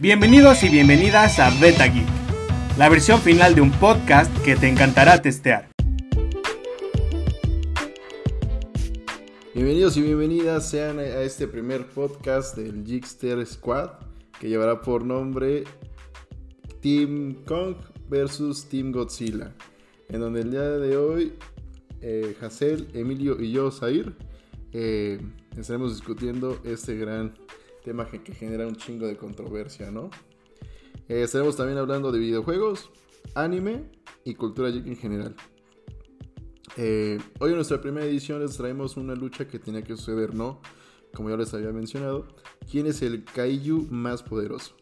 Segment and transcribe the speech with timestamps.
[0.00, 2.06] Bienvenidos y bienvenidas a Beta Geek,
[2.78, 5.72] la versión final de un podcast que te encantará testear.
[9.52, 13.90] Bienvenidos y bienvenidas sean a este primer podcast del Geekster Squad
[14.38, 15.64] que llevará por nombre
[16.80, 17.74] Team Kong
[18.08, 19.52] versus Team Godzilla,
[20.10, 21.32] en donde el día de hoy
[22.02, 22.36] eh,
[22.94, 24.14] Emilio y yo, Zair,
[24.72, 25.20] eh,
[25.56, 27.34] estaremos discutiendo este gran
[27.84, 30.10] tema que, genera un chingo de controversia, ¿no?
[31.08, 32.90] Eh, estaremos también hablando de videojuegos,
[33.34, 33.90] anime
[34.24, 35.36] y cultura geek en general.
[36.76, 40.60] Eh, hoy en nuestra primera edición les traemos una lucha que tenía que suceder, ¿no?
[41.12, 42.28] Como ya les había mencionado,
[42.70, 44.76] ¿quién es el kaiju más poderoso?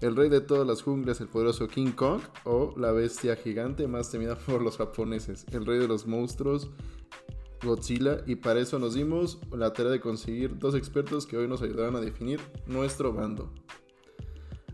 [0.00, 2.20] ¿El rey de todas las junglas, el poderoso King Kong?
[2.44, 6.70] ¿O la bestia gigante más temida por los japoneses, el rey de los monstruos,
[7.62, 11.62] Godzilla y para eso nos dimos la tarea de conseguir dos expertos que hoy nos
[11.62, 13.52] ayudarán a definir nuestro bando.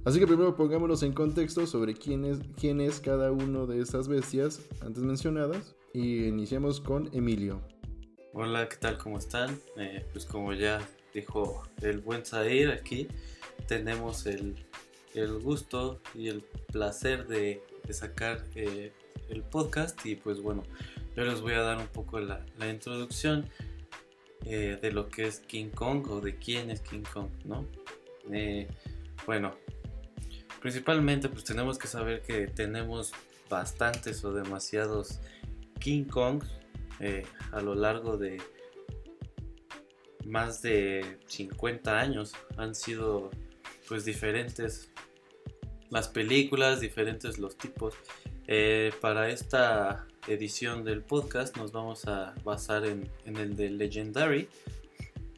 [0.05, 4.09] Así que primero pongámonos en contexto sobre quién es, quién es cada uno de estas
[4.09, 7.61] bestias antes mencionadas y iniciamos con Emilio.
[8.33, 8.97] Hola, ¿qué tal?
[8.99, 9.59] ¿Cómo están?
[9.77, 10.81] Eh, pues como ya
[11.13, 13.09] dijo el buen Zair aquí,
[13.67, 14.55] tenemos el,
[15.15, 16.43] el gusto y el
[16.73, 18.93] placer de, de sacar eh,
[19.29, 20.63] el podcast y pues bueno,
[21.19, 23.51] yo les voy a dar un poco la, introducción
[24.45, 27.67] eh, de lo que es King Kong o de quién es King Kong, ¿no?
[28.31, 28.69] Eh,
[29.27, 29.57] bueno,
[30.61, 33.13] principalmente pues tenemos que saber que tenemos
[33.51, 35.19] bastantes o demasiados
[35.81, 36.47] King Kongs
[37.01, 38.41] eh, a lo largo de
[40.25, 43.33] más de 50 años han sido
[43.89, 44.93] pues diferentes
[45.91, 47.95] las películas, diferentes los tipos.
[49.01, 54.49] para esta edición del podcast nos vamos a basar en, el de Legendary,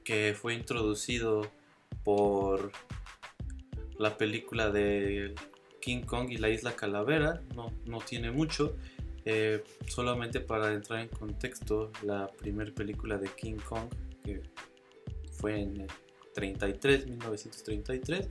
[0.05, 1.51] que fue introducido
[2.03, 2.73] por
[3.99, 5.35] la película de
[5.81, 7.41] King Kong y la isla Calavera.
[7.55, 8.77] No, no tiene mucho.
[9.25, 13.89] Eh, solamente para entrar en contexto, la primera película de King Kong,
[14.25, 14.43] que
[15.33, 15.89] fue en el
[16.35, 18.29] 33, 1933.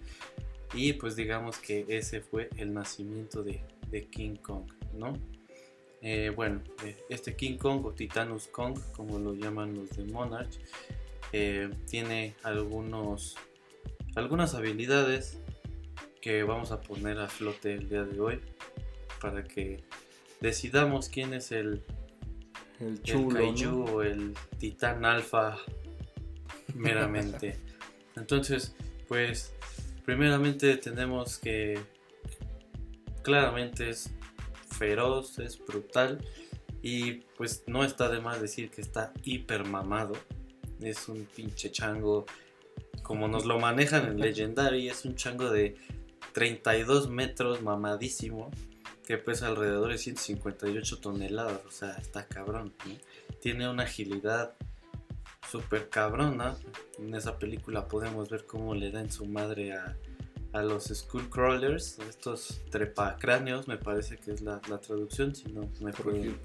[0.73, 5.13] Y pues digamos que ese fue el nacimiento de, de King Kong, ¿no?
[6.01, 10.51] Eh, bueno, eh, este King Kong o Titanus Kong, como lo llaman los de Monarch,
[11.33, 13.35] eh, tiene algunos,
[14.15, 15.39] algunas habilidades
[16.21, 18.39] que vamos a poner a flote el día de hoy
[19.21, 19.83] para que
[20.39, 21.83] decidamos quién es el,
[22.79, 25.57] el, Kaiju o el Titán Alfa
[26.75, 27.57] meramente.
[28.15, 28.73] Entonces,
[29.07, 29.53] pues,
[30.05, 31.79] primeramente tenemos que
[33.21, 34.11] claramente es
[34.79, 36.25] feroz, es brutal
[36.81, 40.13] y pues no está de más decir que está hiper mamado.
[40.81, 42.25] Es un pinche chango
[43.03, 45.75] como nos lo manejan en Legendary, es un chango de
[46.33, 48.49] 32 metros mamadísimo
[49.05, 52.73] que pesa alrededor de 158 toneladas, o sea, está cabrón.
[53.41, 54.53] Tiene una agilidad
[55.49, 56.55] súper cabrona.
[56.99, 59.97] En esa película podemos ver cómo le da en su madre a,
[60.53, 66.37] a los Skullcrawlers, estos trepacráneos, me parece que es la, traducción, si no me pueden,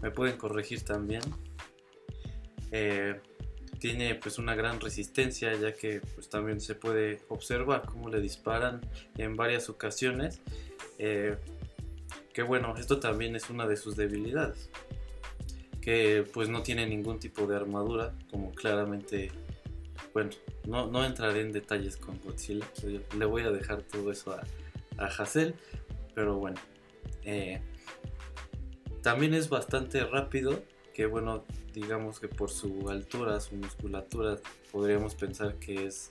[0.00, 1.22] me pueden corregir también.
[2.70, 3.20] Eh,
[3.78, 8.80] tiene pues una gran resistencia ya que pues también se puede observar cómo le disparan
[9.16, 10.40] en varias ocasiones.
[10.98, 11.36] Eh,
[12.32, 14.70] que bueno, esto también es una de sus debilidades.
[15.80, 19.32] Que pues no tiene ningún tipo de armadura, como claramente
[20.12, 20.30] bueno,
[20.66, 22.66] no, no entraré en detalles con Godzilla,
[23.16, 24.42] le voy a dejar todo eso a,
[24.98, 25.26] a
[26.14, 26.60] pero bueno.
[27.24, 27.60] Eh,
[29.02, 30.62] también es bastante rápido,
[30.94, 34.36] que bueno, digamos que por su altura, su musculatura,
[34.70, 36.10] podríamos pensar que es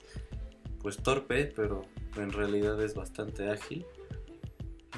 [0.82, 1.82] pues torpe, pero
[2.16, 3.86] en realidad es bastante ágil.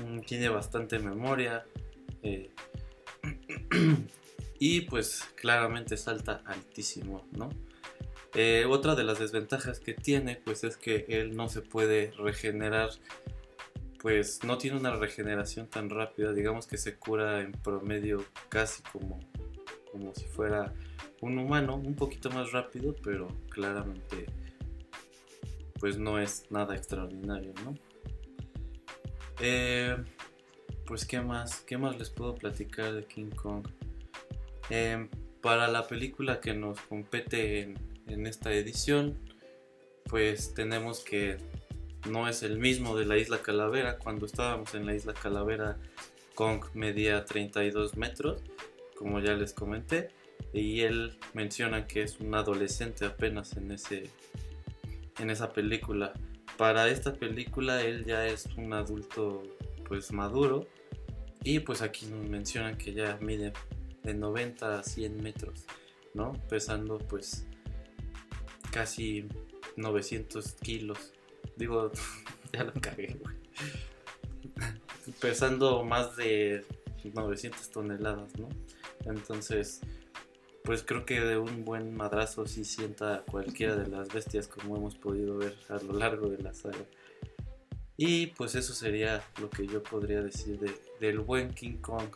[0.00, 1.66] Mm, tiene bastante memoria.
[2.22, 2.50] Eh,
[4.58, 7.50] y pues claramente salta altísimo, ¿no?
[8.34, 12.90] Eh, otra de las desventajas que tiene pues es que él no se puede regenerar,
[14.00, 19.20] pues no tiene una regeneración tan rápida, digamos que se cura en promedio casi como,
[19.90, 20.72] como si fuera
[21.20, 24.26] un humano, un poquito más rápido, pero claramente
[25.78, 27.74] pues no es nada extraordinario, ¿no?
[29.40, 29.96] Eh,
[30.86, 33.66] pues qué más, qué más les puedo platicar de King Kong.
[34.70, 35.08] Eh,
[35.40, 39.18] para la película que nos compete en, en esta edición,
[40.08, 41.38] pues tenemos que
[42.08, 43.98] no es el mismo de la isla Calavera.
[43.98, 45.78] Cuando estábamos en la isla Calavera,
[46.34, 48.42] Kong medía 32 metros,
[48.96, 50.10] como ya les comenté,
[50.52, 54.10] y él menciona que es un adolescente apenas en, ese,
[55.18, 56.12] en esa película.
[56.56, 59.42] para esta película él ya es un adulto
[59.88, 60.66] pues maduro
[61.44, 63.52] y pues aquí nos mencionan que ya mide
[64.02, 65.64] de 90 a 100 metros,
[66.14, 66.32] ¿no?
[66.48, 67.46] Pesando pues
[68.72, 69.28] casi
[69.76, 71.12] 900 kilos.
[71.56, 71.92] Digo,
[72.52, 73.36] ya lo cagué, güey.
[75.20, 76.64] Pesando más de
[77.04, 78.48] 900 toneladas, ¿no?
[79.04, 79.80] Entonces,
[80.64, 84.96] pues creo que de un buen madrazo sí sienta cualquiera de las bestias como hemos
[84.96, 86.84] podido ver a lo largo de la saga.
[87.96, 92.08] Y pues eso sería lo que yo podría decir de, del buen King Kong.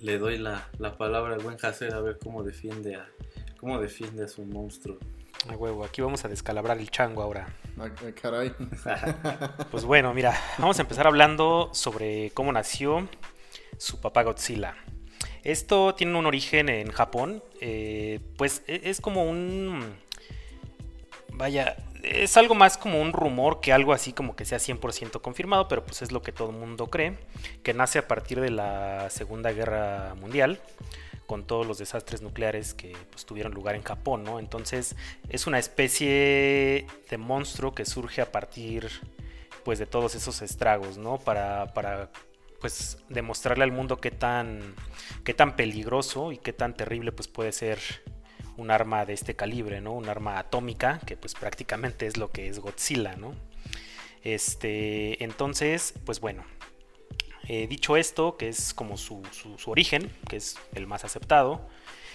[0.00, 3.08] Le doy la, la palabra al buen Hacer a ver cómo defiende a,
[3.58, 4.98] cómo defiende a su monstruo.
[5.48, 7.54] A huevo, aquí vamos a descalabrar el chango ahora.
[7.78, 8.52] Ah, ah, caray.
[9.70, 13.08] Pues bueno, mira, vamos a empezar hablando sobre cómo nació
[13.76, 14.74] su papá Godzilla.
[15.44, 19.96] Esto tiene un origen en Japón, eh, pues e- es como un...
[21.32, 25.68] Vaya, es algo más como un rumor que algo así como que sea 100% confirmado,
[25.68, 27.16] pero pues es lo que todo el mundo cree,
[27.62, 30.60] que nace a partir de la Segunda Guerra Mundial,
[31.28, 34.38] con todos los desastres nucleares que pues, tuvieron lugar en Japón, ¿no?
[34.38, 34.96] Entonces
[35.28, 38.88] es una especie de monstruo que surge a partir
[39.62, 41.18] pues de todos esos estragos, ¿no?
[41.18, 42.10] Para, para
[42.62, 44.74] pues demostrarle al mundo qué tan,
[45.22, 47.78] qué tan peligroso y qué tan terrible pues puede ser
[48.56, 49.92] un arma de este calibre, ¿no?
[49.92, 53.34] Un arma atómica, que pues prácticamente es lo que es Godzilla, ¿no?
[54.24, 56.42] Este, entonces, pues bueno,
[57.48, 61.66] eh, dicho esto, que es como su, su- origen, que es el más aceptado,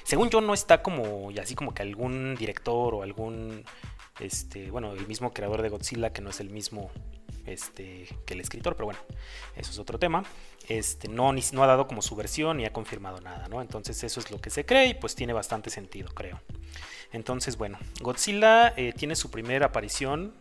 [0.03, 3.63] según yo no está como, y así como que algún director o algún,
[4.19, 6.91] este, bueno, el mismo creador de Godzilla, que no es el mismo
[7.45, 9.00] este, que el escritor, pero bueno,
[9.56, 10.24] eso es otro tema.
[10.69, 13.62] Este, no, ni- no ha dado como su versión ni ha confirmado nada, ¿no?
[13.62, 16.39] Entonces eso es lo que se cree y pues tiene bastante sentido, creo.
[17.12, 20.33] Entonces, bueno, Godzilla eh, tiene su primera aparición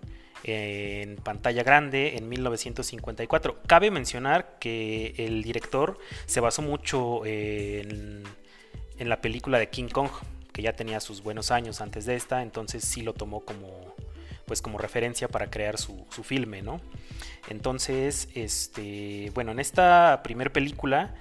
[0.45, 3.63] en pantalla grande en 1954.
[3.67, 8.25] Cabe mencionar que el director se basó mucho en,
[8.99, 10.11] en la película de King Kong,
[10.53, 13.95] que ya tenía sus buenos años antes de esta, entonces sí lo tomó como
[14.47, 16.81] pues como referencia para crear su, su filme, ¿no?
[17.49, 21.15] Entonces, este, bueno, en esta primer película,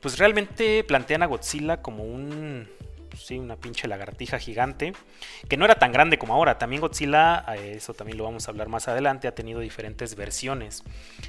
[0.00, 2.68] pues realmente plantean a Godzilla como un,
[3.12, 4.94] pues sí, una pinche lagartija gigante,
[5.46, 6.56] que no era tan grande como ahora.
[6.56, 10.82] También Godzilla, eso también lo vamos a hablar más adelante, ha tenido diferentes versiones.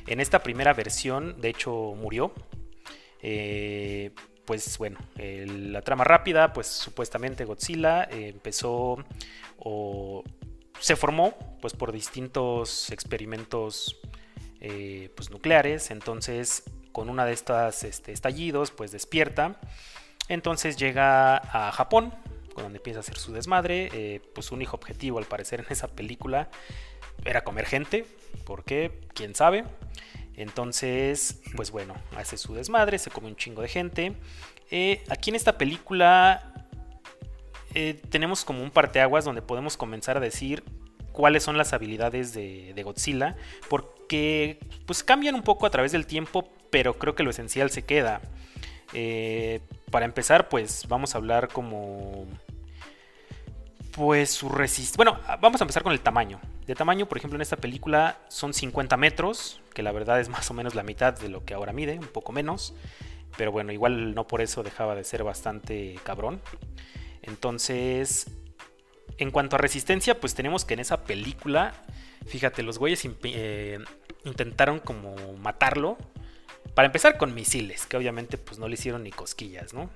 [0.08, 2.34] En esta primera versión, de hecho, murió.
[3.22, 4.12] Eh,
[4.46, 8.98] pues bueno, la trama rápida, pues supuestamente Godzilla eh, empezó
[9.58, 10.24] o
[10.80, 14.00] se formó pues por distintos experimentos
[14.60, 15.92] eh, pues, nucleares.
[15.92, 16.64] Entonces,
[16.94, 19.60] con una de estas este, estallidos, pues despierta.
[20.30, 22.14] Entonces llega a Japón,
[22.56, 23.90] donde empieza a hacer su desmadre.
[23.94, 26.50] Eh, pues su único objetivo, al parecer, en esa película
[27.26, 28.06] era comer gente.
[28.46, 29.02] ¿Por qué?
[29.14, 29.66] ¿Quién sabe?
[30.36, 34.14] Entonces, pues bueno, hace su desmadre, se come un chingo de gente.
[34.72, 36.68] Eh, aquí en esta película
[37.76, 40.64] eh, tenemos como un parteaguas donde podemos comenzar a decir
[41.12, 43.36] cuáles son las habilidades de, de Godzilla,
[43.70, 47.84] porque pues cambian un poco a través del tiempo, pero creo que lo esencial se
[47.84, 48.22] queda.
[48.94, 49.62] Eh,
[49.92, 52.26] para empezar, pues vamos a hablar como...
[53.92, 54.98] Pues su resistencia...
[54.98, 56.40] Bueno, vamos a empezar con el tamaño.
[56.66, 60.50] De tamaño, por ejemplo, en esta película son 50 metros, que la verdad es más
[60.50, 62.74] o menos la mitad de lo que ahora mide, un poco menos.
[63.38, 66.42] Pero bueno, igual no por eso dejaba de ser bastante cabrón.
[67.22, 68.28] Entonces,
[69.18, 71.74] en cuanto a resistencia, pues tenemos que en esa película,
[72.26, 73.80] fíjate, los güeyes eh,
[74.24, 75.98] intentaron como matarlo.
[76.76, 79.90] Para empezar con misiles, que obviamente pues no le hicieron ni cosquillas, ¿no?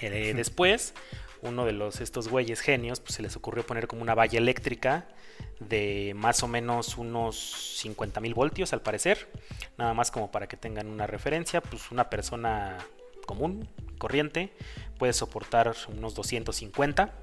[0.00, 0.94] Eh, después,
[1.42, 5.06] uno de los estos güeyes genios, pues se les ocurrió poner como una valla eléctrica
[5.60, 9.28] de más o menos unos 50 mil voltios al parecer.
[9.78, 12.78] Nada más como para que tengan una referencia, pues una persona
[13.26, 14.52] común, corriente,
[14.98, 17.14] puede soportar unos 250.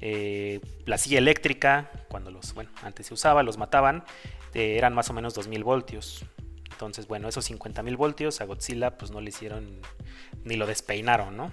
[0.00, 4.04] Eh, la silla eléctrica, cuando los, bueno, antes se usaba, los mataban,
[4.54, 6.24] eh, eran más o menos 2000 voltios.
[6.72, 9.78] Entonces, bueno, esos 50.000 voltios a Godzilla pues no le hicieron
[10.44, 11.52] ni lo despeinaron, ¿no?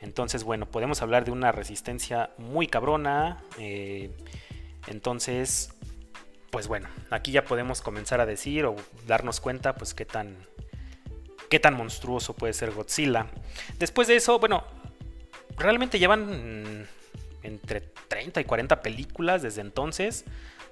[0.00, 3.42] Entonces, bueno, podemos hablar de una resistencia muy cabrona.
[3.58, 4.10] eh,
[4.88, 5.72] entonces,
[6.50, 8.74] pues bueno, aquí ya podemos comenzar a decir o
[9.06, 10.36] darnos cuenta pues qué tan,
[11.48, 13.28] qué tan monstruoso puede ser Godzilla.
[13.78, 14.64] Después de eso, bueno,
[15.56, 16.88] realmente llevan
[17.42, 20.24] entre 30 y 40 películas desde entonces,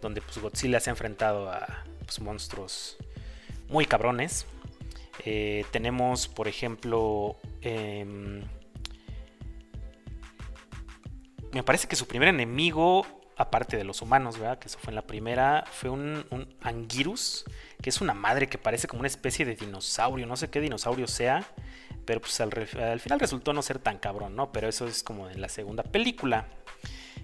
[0.03, 2.97] donde pues, Godzilla se ha enfrentado a pues, monstruos
[3.71, 4.47] muy cabrones.
[5.25, 8.43] Eh, tenemos, por ejemplo, em,
[11.53, 13.07] me parece que su primer enemigo
[13.41, 14.59] aparte de los humanos, ¿verdad?
[14.59, 17.47] Que eso fue en la primera, fue un, un Anguirus,
[17.81, 21.07] que es una madre que parece como una especie de dinosaurio, no sé qué dinosaurio
[21.07, 21.43] sea,
[22.05, 24.53] pero pues al, al final resultó no ser tan cabrón, ¿no?
[24.53, 26.49] Pero eso es como en la segunda película.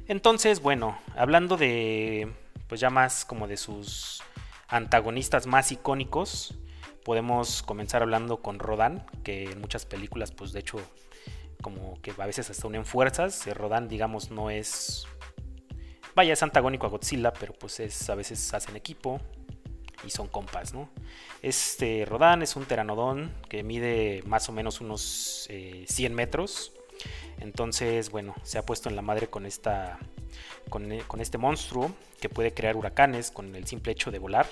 [0.08, 2.32] Entonces, bueno, hablando de,
[2.66, 4.22] pues ya más como de sus
[4.68, 6.58] antagonistas más icónicos,
[7.04, 10.78] podemos comenzar hablando con Rodan, que en muchas películas, pues de hecho,
[11.62, 13.46] como que a veces hasta unen fuerzas.
[13.54, 15.06] Rodan, digamos, no es.
[16.14, 19.20] Vaya, es antagónico a Godzilla, pero pues es, a veces hacen equipo
[20.04, 20.88] y son compas, ¿no?
[21.42, 25.48] Este Rodan es un teranodón que mide más o menos unos
[25.86, 26.72] 100 metros
[27.38, 29.98] entonces, bueno, se ha puesto en la madre con esta.
[30.68, 34.46] Con, con este monstruo que puede crear huracanes con el simple hecho de volar.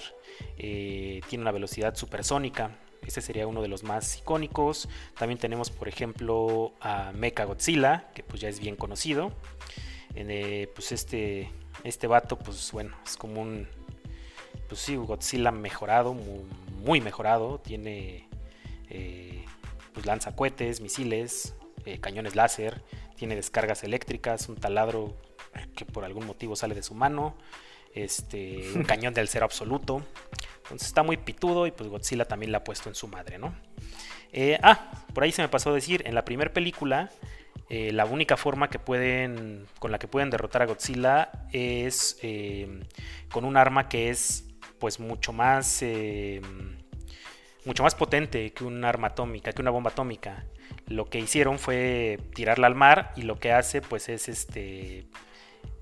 [0.58, 2.70] Eh, tiene una velocidad supersónica.
[3.06, 4.88] Este sería uno de los más icónicos.
[5.18, 9.32] También tenemos, por ejemplo, a Mecha Godzilla, que pues ya es bien conocido.
[10.14, 11.50] Eh, pues este,
[11.82, 13.68] este vato, pues bueno, es como un.
[14.68, 16.14] Pues sí, Godzilla mejorado,
[16.84, 17.58] muy, mejorado.
[17.58, 18.28] Tiene.
[18.88, 19.44] Eh,
[19.92, 21.54] pues lanza cohetes, misiles,
[22.00, 22.82] cañones láser,
[23.16, 25.14] tiene descargas eléctricas, un taladro
[25.74, 27.36] que por algún motivo sale de su mano,
[27.94, 30.02] este, un cañón del cero absoluto.
[30.62, 33.54] Entonces está muy pitudo y pues Godzilla también la ha puesto en su madre, ¿no?
[34.32, 37.10] Eh, ah, por ahí se me pasó a decir, en la primera película,
[37.68, 42.18] eh, la única forma que pueden, con la que pueden derrotar a Godzilla es
[43.30, 44.44] con un arma que es
[44.78, 45.84] pues mucho más
[47.64, 50.44] mucho más potente que un arma atómica, que una bomba atómica
[50.86, 55.06] lo que hicieron fue tirarla al mar y lo que hace pues es este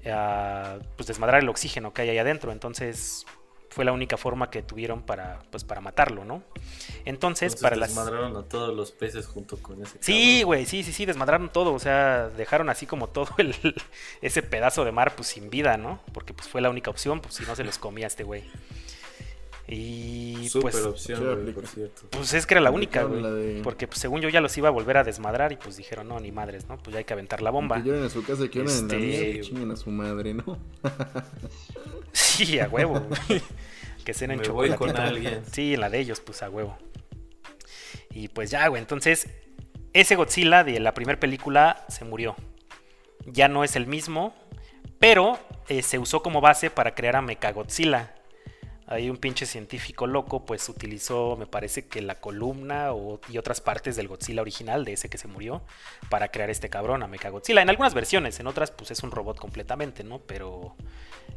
[0.02, 2.52] pues desmadrar el oxígeno que hay ahí adentro.
[2.52, 3.26] Entonces
[3.72, 6.42] fue la única forma que tuvieron para pues para matarlo no
[7.06, 10.92] entonces, para las desmadraron a todos los peces junto con ese sí güey sí sí
[10.92, 13.54] sí desmadraron todo o sea dejaron así como todo el,
[14.20, 17.34] ese pedazo de mar pues sin vida no porque pues fue la única opción pues
[17.34, 18.44] si no se los comía este güey
[19.74, 22.02] y Super pues, opción, por cierto.
[22.10, 23.62] Pues es que era la única, güey.
[23.62, 26.20] Porque pues, según yo ya los iba a volver a desmadrar y pues dijeron, no,
[26.20, 26.76] ni madres, ¿no?
[26.76, 27.76] Pues ya hay que aventar la bomba.
[27.76, 29.90] Que lloren a su casa, que lloren en la mía, que este, chinguen a su
[29.90, 30.58] madre, ¿no?
[32.12, 33.06] sí, a huevo,
[34.04, 35.42] que cenen Me voy con alguien.
[35.50, 36.76] Sí, la de ellos, pues a huevo.
[38.10, 39.28] Y pues ya, güey, entonces
[39.94, 42.36] ese Godzilla de la primera película se murió.
[43.24, 44.34] Ya no es el mismo,
[44.98, 45.38] pero
[45.68, 48.16] eh, se usó como base para crear a Mechagodzilla
[48.86, 52.90] Ahí un pinche científico loco pues utilizó, me parece que la columna
[53.28, 55.62] y otras partes del Godzilla original, de ese que se murió,
[56.10, 57.62] para crear este cabrón, a Mechagodzilla.
[57.62, 60.18] En algunas versiones, en otras pues es un robot completamente, ¿no?
[60.18, 60.74] Pero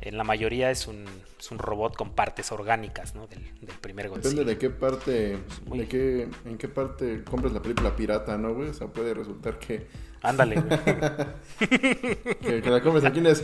[0.02, 1.06] en la mayoría es un,
[1.52, 3.28] robot con partes orgánicas, ¿no?
[3.28, 3.42] Del,
[3.80, 4.30] primer Godzilla.
[4.30, 8.70] Depende de qué parte, de qué, en qué parte compras la película pirata, ¿no, güey?
[8.70, 9.88] O sea, puede resultar que...
[10.24, 10.80] Ándale, güey.
[12.42, 13.36] que, que la comes aquí en la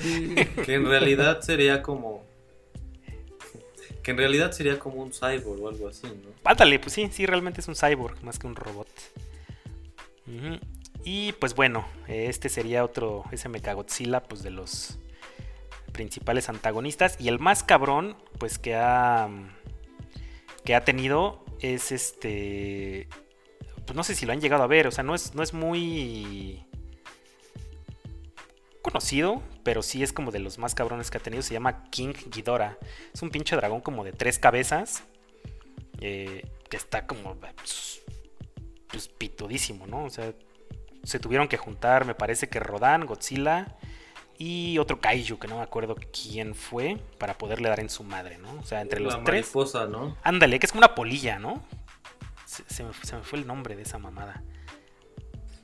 [0.65, 2.30] Que en realidad sería como
[4.03, 6.29] que en realidad sería como un cyborg o algo así, ¿no?
[6.43, 8.87] Ándale, pues sí, sí, realmente es un cyborg más que un robot.
[11.03, 14.97] Y pues bueno, este sería otro, ese Mechagodzilla, pues de los
[15.91, 17.17] principales antagonistas.
[17.19, 19.29] Y el más cabrón, pues que ha,
[20.63, 23.07] que ha tenido es este...
[23.85, 25.53] Pues no sé si lo han llegado a ver, o sea, no es, no es
[25.53, 26.63] muy
[28.81, 31.43] conocido, pero sí es como de los más cabrones que ha tenido.
[31.43, 32.77] Se llama King Ghidorah.
[33.13, 35.03] Es un pinche dragón como de tres cabezas.
[35.99, 37.35] Eh, que está como.
[37.35, 38.01] Pues,
[38.87, 40.05] pues, pitudísimo, ¿no?
[40.05, 40.33] O sea,
[41.03, 43.77] se tuvieron que juntar, me parece que Rodan, Godzilla
[44.37, 48.39] y otro kaiju, que no me acuerdo quién fue, para poderle dar en su madre,
[48.39, 48.51] ¿no?
[48.59, 49.45] O sea, entre los La tres.
[49.45, 50.17] mariposa, ¿no?
[50.23, 51.63] Ándale, que es como una polilla, ¿no?
[52.45, 54.43] se me fue el nombre de esa mamada.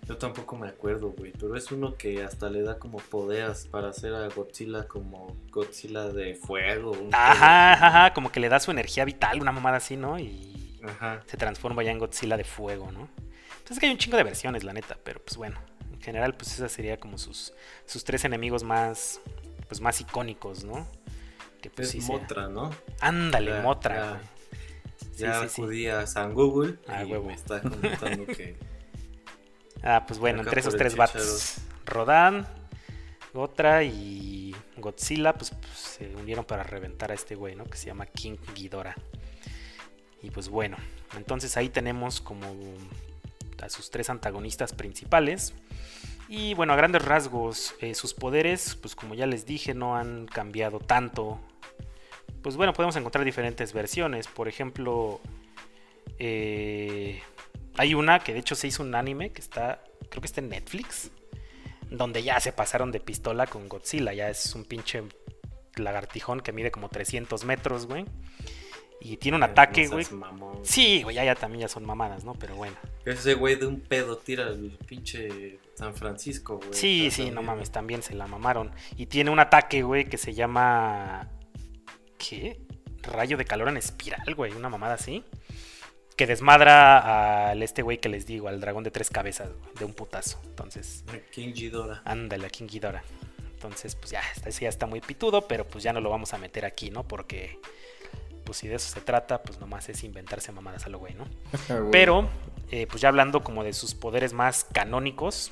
[0.08, 3.90] Yo tampoco me acuerdo, güey, pero es uno que hasta le da como poderes para
[3.90, 6.96] hacer a Godzilla como Godzilla de fuego.
[7.12, 10.18] Ajá, ajá, como que le da su energía vital, una mamada así, ¿no?
[10.18, 10.80] Y
[11.26, 13.10] se transforma ya en Godzilla de fuego, ¿no?
[13.50, 15.60] Entonces es que hay un chingo de versiones, la neta, pero pues bueno,
[15.92, 17.54] en general pues esa sería como sus,
[17.86, 19.20] sus tres enemigos más,
[19.68, 20.88] pues más icónicos, ¿no?
[21.62, 22.72] Que pues, es Motra, ¿no?
[23.02, 24.22] Ándale, Motra.
[25.18, 28.56] Ya, acudí a San Google ah, y me está comentando que
[29.84, 32.48] Ah, pues bueno, entre esos tres bats, Rodan,
[33.34, 37.66] Gotra y Godzilla, pues, pues, se unieron para reventar a este güey, ¿no?
[37.66, 38.96] Que se llama King Ghidorah.
[40.22, 40.78] Y pues bueno,
[41.16, 42.48] entonces ahí tenemos como
[43.62, 45.54] a sus tres antagonistas principales.
[46.30, 50.26] Y bueno, a grandes rasgos, eh, sus poderes, pues como ya les dije, no han
[50.26, 51.40] cambiado tanto.
[52.42, 54.28] Pues bueno, podemos encontrar diferentes versiones.
[54.28, 55.22] Por ejemplo,
[56.20, 57.22] eh,
[57.78, 60.50] hay una que de hecho se hizo un anime que está, creo que está en
[60.50, 61.12] Netflix,
[61.90, 64.14] donde ya se pasaron de pistola con Godzilla.
[64.14, 65.04] Ya es un pinche
[65.76, 68.06] lagartijón que mide como 300 metros, güey.
[69.00, 70.06] Y tiene un ataque, güey.
[70.64, 72.34] Sí, güey, ya, ya también ya son mamadas, ¿no?
[72.34, 72.76] Pero bueno.
[73.06, 76.74] Ese güey de un pedo tira el pinche San Francisco, güey.
[76.74, 78.72] Sí, sí, no mames, también se la mamaron.
[78.98, 81.30] Y tiene un ataque, güey, que se llama.
[82.18, 82.60] ¿Qué?
[83.04, 85.24] Rayo de calor en espiral, güey, una mamada así.
[86.18, 89.94] Que desmadra al este güey que les digo, al dragón de tres cabezas, de un
[89.94, 90.42] putazo.
[90.46, 92.02] Entonces, King Ghidorah.
[92.06, 93.04] ándale, a King Ghidorah.
[93.54, 96.38] Entonces, pues ya, sí ya está muy pitudo, pero pues ya no lo vamos a
[96.38, 97.08] meter aquí, ¿no?
[97.08, 97.60] Porque,
[98.44, 101.26] pues si de eso se trata, pues nomás es inventarse mamadas a lo güey, ¿no?
[101.70, 101.82] Ah.
[101.92, 102.28] Pero,
[102.72, 105.52] eh, pues ya hablando como de sus poderes más canónicos,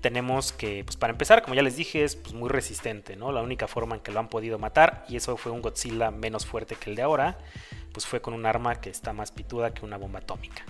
[0.00, 3.32] tenemos que, pues para empezar, como ya les dije, es pues, muy resistente, ¿no?
[3.32, 6.46] La única forma en que lo han podido matar, y eso fue un Godzilla menos
[6.46, 7.38] fuerte que el de ahora,
[7.92, 10.64] pues fue con un arma que está más pituda que una bomba atómica.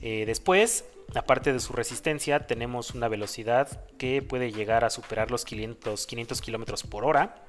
[0.00, 5.44] Eh, después, aparte de su resistencia, tenemos una velocidad que puede llegar a superar los
[5.44, 7.44] 500, 500 kilómetros por hora.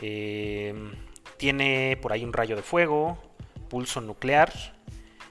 [0.00, 0.74] Eh,
[1.36, 3.18] tiene por ahí un rayo de fuego,
[3.68, 4.52] pulso nuclear,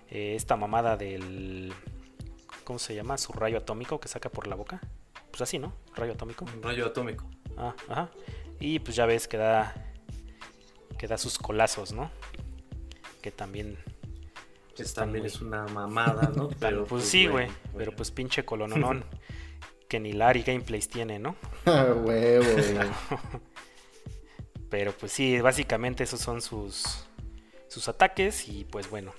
[0.10, 1.74] eh, esta mamada del...
[2.64, 3.18] ¿Cómo se llama?
[3.18, 4.80] Su rayo atómico que saca por la boca.
[5.32, 5.74] Pues así, ¿no?
[5.96, 6.46] Rayo atómico.
[6.46, 7.26] Un rayo atómico.
[7.58, 8.10] Ah, ajá.
[8.60, 9.74] Y pues ya ves que da,
[10.98, 12.10] que da sus colazos, ¿no?
[13.24, 13.78] Que también...
[14.76, 16.50] Que también muy- es una mamada, ¿no?
[16.60, 17.48] Pero, pues, sí, güey.
[17.76, 19.04] Pero pues pinche colononón.
[19.88, 21.36] que ni Larry Gameplays tiene, ¿no?
[21.66, 22.46] Ah, huevo.
[24.70, 27.06] Pero pues sí, básicamente esos son sus,
[27.68, 28.48] sus ataques.
[28.50, 29.14] Y pues bueno.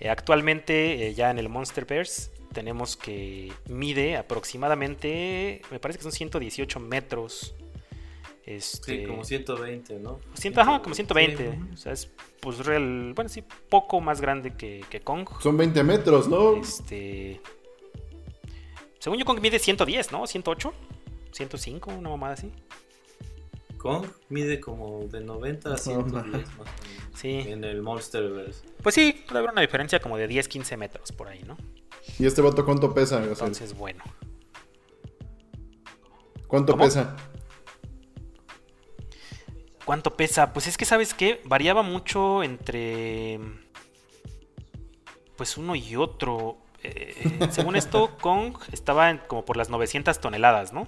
[0.00, 6.12] eh, actualmente eh, ya en el Monsterverse tenemos que mide aproximadamente, me parece que son
[6.12, 7.54] 118 metros.
[8.46, 10.20] Este, Sí, como 120, ¿no?
[10.34, 11.52] Ciento- ajá, como 120.
[11.52, 12.08] Sí, O sea, es
[12.40, 15.28] pues real, bueno, sí, poco más grande que, que Kong.
[15.40, 16.54] Son 20 metros, ¿no?
[16.56, 17.40] Este.
[19.00, 20.26] Según yo, Kong mide 110, ¿no?
[20.28, 20.72] 108,
[21.32, 22.52] 105, una mamada así.
[23.78, 26.48] Kong mide como de 90 a 110 más o menos.
[27.14, 27.30] Sí.
[27.48, 28.64] En el Monsterverse.
[28.82, 31.56] Pues sí, puede haber una diferencia como de 10, 15 metros por ahí, ¿no?
[32.18, 33.22] ¿Y este vato cuánto pesa?
[33.24, 34.04] Entonces, bueno.
[36.46, 36.84] ¿Cuánto ¿cómo?
[36.84, 37.16] pesa?
[39.86, 40.52] ¿Cuánto pesa?
[40.52, 41.40] Pues es que, ¿sabes qué?
[41.46, 43.40] Variaba mucho entre.
[45.36, 46.58] Pues uno y otro.
[46.82, 50.86] Eh, según esto, Kong estaba en- como por las 900 toneladas, ¿no?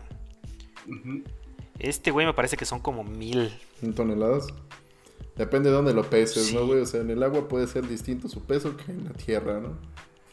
[1.78, 3.56] Este güey me parece que son como mil.
[3.82, 4.48] ¿En toneladas?
[5.36, 6.80] Depende de dónde lo peses, ¿no, güey?
[6.80, 9.78] O sea, en el agua puede ser distinto su peso que en la tierra, ¿no?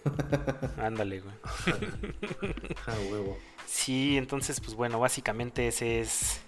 [0.84, 1.36] Ándale, güey.
[2.88, 3.38] Ah, huevo.
[3.68, 6.40] Sí, entonces, pues bueno, básicamente ese es.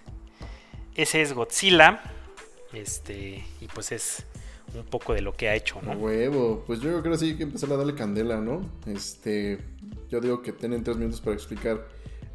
[0.98, 2.02] Ese es Godzilla.
[2.72, 3.44] Este.
[3.60, 4.26] Y pues es
[4.74, 5.92] un poco de lo que ha hecho, A ¿no?
[5.92, 6.64] huevo.
[6.66, 8.68] Pues yo creo que sí hay que empezar a darle candela, ¿no?
[8.84, 9.60] Este.
[10.10, 11.86] Yo digo que tienen tres minutos para explicar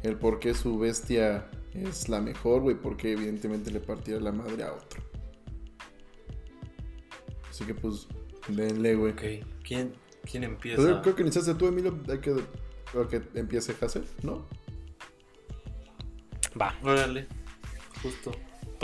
[0.02, 2.74] el por qué su bestia es la mejor, güey.
[2.74, 5.02] Porque evidentemente le partiera la madre a otro.
[7.50, 8.08] Así que pues,
[8.48, 9.12] denle, güey.
[9.12, 9.46] Ok.
[9.62, 9.92] ¿Quién,
[10.24, 10.76] quién empieza?
[10.76, 12.00] Pues yo creo que iniciaste tú, Emilio.
[12.08, 12.34] Hay que,
[12.90, 14.48] creo que empiece Hassel, ¿no?
[16.58, 16.74] Va.
[16.82, 17.28] Órale.
[18.02, 18.32] Justo.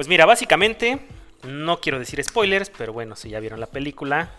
[0.01, 0.99] Pues mira, básicamente.
[1.47, 4.31] No quiero decir spoilers, pero bueno, si ya vieron la película.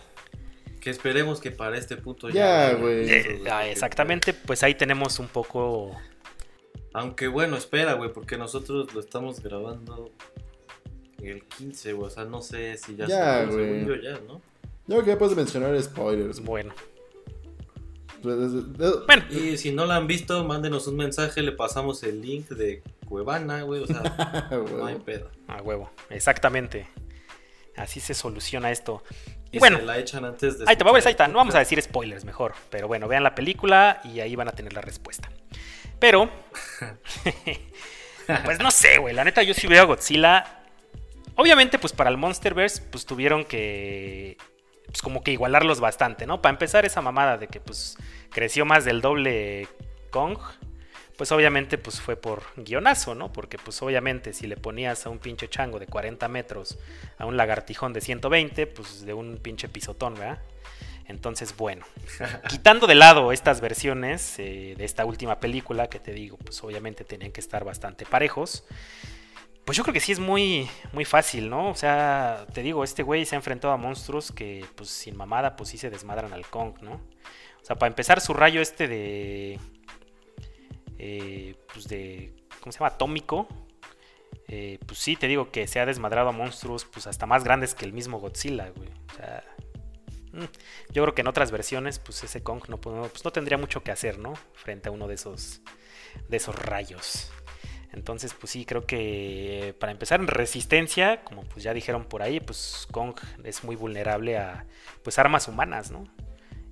[0.80, 2.74] Que esperemos que para este punto Ya, ya.
[2.74, 3.08] güey.
[3.08, 5.96] eh, ah, exactamente, pues ahí tenemos un poco.
[6.92, 10.10] Aunque bueno, espera, güey, porque nosotros lo estamos grabando
[11.22, 12.08] el 15, güey.
[12.08, 13.86] O sea, no sé si ya Ya, güey.
[13.86, 14.42] yo ya, ¿no?
[14.88, 16.40] Yo creo que ya puedes mencionar spoilers.
[16.40, 16.74] Bueno.
[18.22, 22.82] Bueno, Y si no la han visto, mándenos un mensaje, le pasamos el link de
[23.06, 23.82] Cuevana, güey.
[23.82, 25.30] O sea, no hay pedo.
[25.48, 26.86] A huevo, exactamente.
[27.76, 29.02] Así se soluciona esto.
[29.50, 30.64] Y bueno, se la echan antes de.
[30.66, 31.28] ahí te va, escuchar ahí está.
[31.28, 34.52] No vamos a decir spoilers mejor, pero bueno, vean la película y ahí van a
[34.52, 35.30] tener la respuesta.
[35.98, 36.30] Pero,
[38.44, 39.14] pues no sé, güey.
[39.14, 40.64] La neta, yo sí veo a Godzilla.
[41.36, 44.36] Obviamente, pues para el Monsterverse, pues tuvieron que.
[44.86, 46.42] Pues como que igualarlos bastante, ¿no?
[46.42, 47.96] Para empezar, esa mamada de que pues
[48.30, 49.68] creció más del doble
[50.10, 50.38] Kong.
[51.16, 53.32] Pues obviamente pues fue por guionazo, ¿no?
[53.32, 56.78] Porque pues obviamente si le ponías a un pinche chango de 40 metros
[57.18, 60.40] a un lagartijón de 120, pues de un pinche pisotón, ¿verdad?
[61.06, 61.84] Entonces, bueno,
[62.48, 67.04] quitando de lado estas versiones eh, de esta última película que te digo, pues obviamente
[67.04, 68.64] tenían que estar bastante parejos.
[69.64, 71.70] Pues yo creo que sí es muy, muy fácil, ¿no?
[71.70, 75.54] O sea, te digo, este güey se ha enfrentado a monstruos que, pues sin mamada,
[75.56, 76.94] pues sí se desmadran al Kong, ¿no?
[76.94, 79.58] O sea, para empezar, su rayo este de.
[80.98, 82.34] eh, pues de.
[82.60, 82.88] ¿Cómo se llama?
[82.88, 83.48] Atómico.
[84.48, 87.74] eh, pues sí, te digo que se ha desmadrado a monstruos, pues hasta más grandes
[87.74, 88.88] que el mismo Godzilla, güey.
[89.12, 89.44] O sea.
[90.32, 90.44] mm,
[90.92, 93.92] Yo creo que en otras versiones, pues ese Kong no, pues, no tendría mucho que
[93.92, 94.34] hacer, ¿no?
[94.54, 95.60] Frente a uno de esos
[96.28, 97.32] de esos rayos.
[97.92, 102.40] Entonces, pues sí, creo que para empezar en resistencia, como pues ya dijeron por ahí,
[102.40, 104.66] pues Kong es muy vulnerable a
[105.02, 106.08] pues armas humanas, ¿no?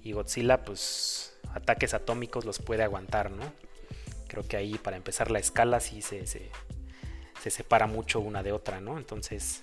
[0.02, 3.42] Y Godzilla, pues ataques atómicos los puede aguantar, ¿no?
[4.28, 6.50] Creo que ahí para empezar la escala sí se, se,
[7.42, 8.96] se separa mucho una de otra, ¿no?
[8.96, 9.60] Entonces,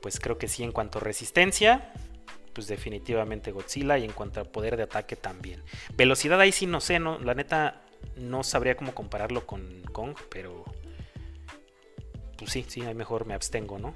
[0.00, 1.92] pues creo que sí, en cuanto a resistencia,
[2.54, 5.62] pues definitivamente Godzilla y en cuanto a poder de ataque también.
[5.94, 7.82] Velocidad ahí sí no sé, no, la neta
[8.16, 10.64] no sabría cómo compararlo con Kong, pero
[12.38, 13.94] pues sí, sí, ahí mejor me abstengo, ¿no?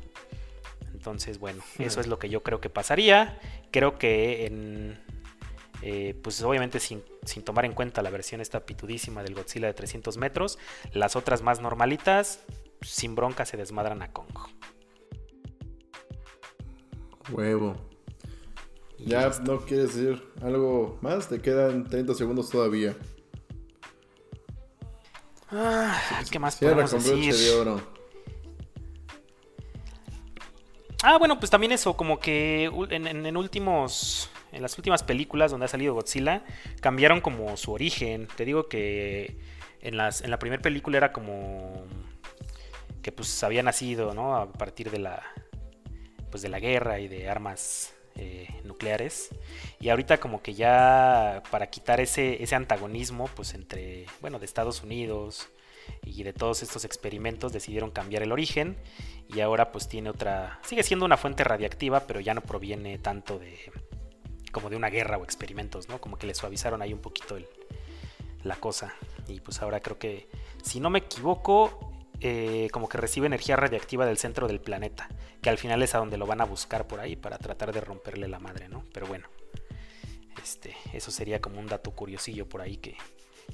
[0.92, 3.40] Entonces, bueno, eso es lo que yo creo que pasaría.
[3.70, 5.00] Creo que en,
[5.83, 9.74] eh, pues obviamente sin, sin, tomar en cuenta la versión esta pitudísima del Godzilla de
[9.74, 10.59] 300 metros,
[10.92, 12.40] las otras más normalitas,
[12.83, 14.28] sin bronca se desmadran a Kong.
[17.31, 17.76] Huevo.
[18.98, 22.96] Ya no quieres decir algo más, te quedan 30 segundos todavía.
[25.50, 26.00] Ah,
[26.31, 27.35] ¿Qué más podemos decir?
[27.35, 27.91] de oro.
[31.04, 34.30] Ah, bueno, pues también eso, como que en, últimos.
[34.52, 36.44] En las últimas películas donde ha salido Godzilla,
[36.80, 38.28] cambiaron como su origen.
[38.36, 39.36] Te digo que
[39.80, 41.84] en, las, en la primera película era como.
[43.02, 44.36] que pues había nacido, ¿no?
[44.36, 45.22] A partir de la.
[46.30, 49.30] Pues de la guerra y de armas eh, nucleares.
[49.80, 54.82] Y ahorita como que ya para quitar ese, ese antagonismo, pues entre, bueno, de Estados
[54.82, 55.48] Unidos
[56.05, 58.76] y de todos estos experimentos decidieron cambiar el origen
[59.28, 63.38] y ahora pues tiene otra, sigue siendo una fuente radiactiva, pero ya no proviene tanto
[63.38, 63.59] de
[64.52, 66.00] como de una guerra o experimentos, ¿no?
[66.00, 67.48] Como que le suavizaron ahí un poquito el,
[68.44, 68.94] la cosa.
[69.26, 70.28] Y pues ahora creo que,
[70.62, 75.09] si no me equivoco, eh, como que recibe energía radiactiva del centro del planeta,
[75.40, 77.81] que al final es a donde lo van a buscar por ahí para tratar de
[77.81, 78.85] romperle la madre, ¿no?
[78.92, 79.26] Pero bueno,
[80.42, 82.96] este, eso sería como un dato curiosillo por ahí que,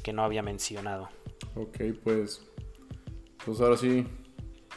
[0.02, 1.08] que no había mencionado.
[1.54, 2.42] Ok, pues,
[3.44, 4.06] pues ahora sí,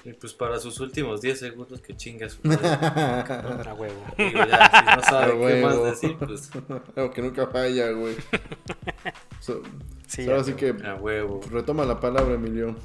[0.04, 2.67] y pues para sus últimos 10 segundos que chinga su madre.
[3.69, 4.04] A huevo.
[4.17, 6.50] Digo, ya, si no sabe qué más decir, pues.
[7.13, 8.15] que nunca falla, güey.
[10.08, 10.76] sí, ahora sí que.
[10.84, 11.39] A huevo.
[11.52, 12.76] Retoma la palabra, Emilio.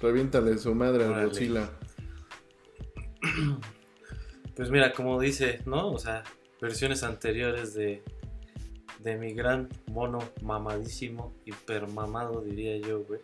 [0.00, 1.70] Reviéntale su madre a Godzilla.
[4.56, 5.92] Pues mira, como dice, ¿no?
[5.92, 6.24] O sea,
[6.60, 8.02] versiones anteriores de,
[8.98, 13.20] de mi gran mono mamadísimo, hipermamado, diría yo, güey.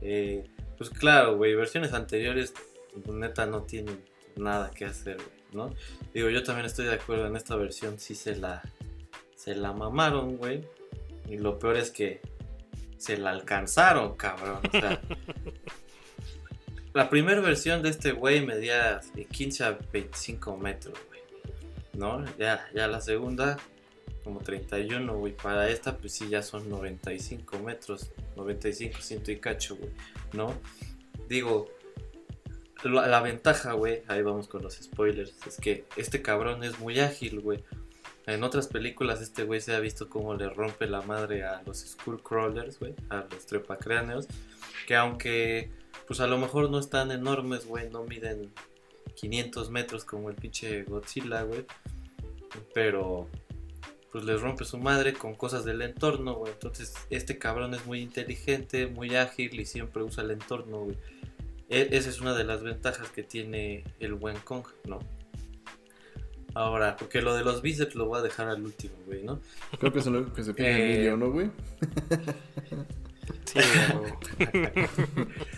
[0.00, 0.44] Eh,
[0.76, 2.52] pues claro, güey, versiones anteriores,
[2.92, 4.04] pues, neta, no tienen
[4.36, 5.18] nada que hacer,
[5.52, 5.70] ¿no?
[6.12, 8.62] Digo, yo también estoy de acuerdo en esta versión, sí se la,
[9.34, 10.64] se la mamaron, güey.
[11.28, 12.20] Y lo peor es que
[12.98, 14.60] se la alcanzaron, cabrón.
[14.68, 15.00] O sea,
[16.92, 21.20] la primera versión de este güey medía de 15 a 25 metros, güey.
[21.94, 22.24] ¿No?
[22.36, 23.56] Ya, ya la segunda,
[24.26, 25.34] como 31, güey.
[25.34, 28.10] Para esta, pues sí, ya son 95 metros.
[28.34, 29.92] 95, ciento y cacho, güey.
[30.32, 30.52] ¿No?
[31.28, 31.68] Digo,
[32.84, 37.40] la, ventaja, güey, ahí vamos con los spoilers, es que este cabrón es muy ágil,
[37.40, 37.64] güey.
[38.26, 41.78] En otras películas este güey se ha visto cómo le rompe la madre a los
[41.78, 44.26] Skullcrawlers, güey, a los trepacráneos,
[44.86, 45.70] que aunque
[46.06, 48.52] pues a lo mejor no están enormes, güey, no miden
[49.14, 51.64] 500 metros como el pinche Godzilla, güey,
[52.74, 53.28] pero
[54.12, 56.52] pues les rompe su madre con cosas del entorno, güey.
[56.52, 60.96] Entonces este cabrón es muy inteligente, muy ágil y siempre usa el entorno, güey.
[61.68, 65.00] E, esa es una de las ventajas que tiene el buen Kong, ¿no?
[66.54, 69.40] Ahora, porque lo de los bíceps lo voy a dejar al último, güey, ¿no?
[69.78, 70.94] Creo que es lo que se pide eh...
[70.94, 71.50] Emilio, ¿no, güey?
[73.44, 73.58] Sí,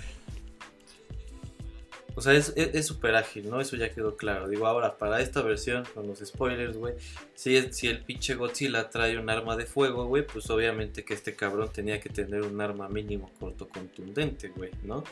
[2.19, 3.61] O sea, es súper ágil, ¿no?
[3.61, 4.49] Eso ya quedó claro.
[4.49, 6.95] Digo, ahora, para esta versión, con los spoilers, güey,
[7.37, 11.37] si, si el pinche Godzilla trae un arma de fuego, güey, pues obviamente que este
[11.37, 15.05] cabrón tenía que tener un arma mínimo corto contundente, güey, ¿no?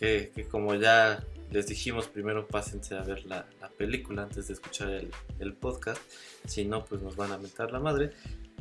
[0.00, 3.46] Que, como ya les dijimos, primero pásense a ver la,
[3.78, 6.02] película antes de escuchar el, podcast.
[6.46, 8.10] Si no, pues nos van a meter la madre.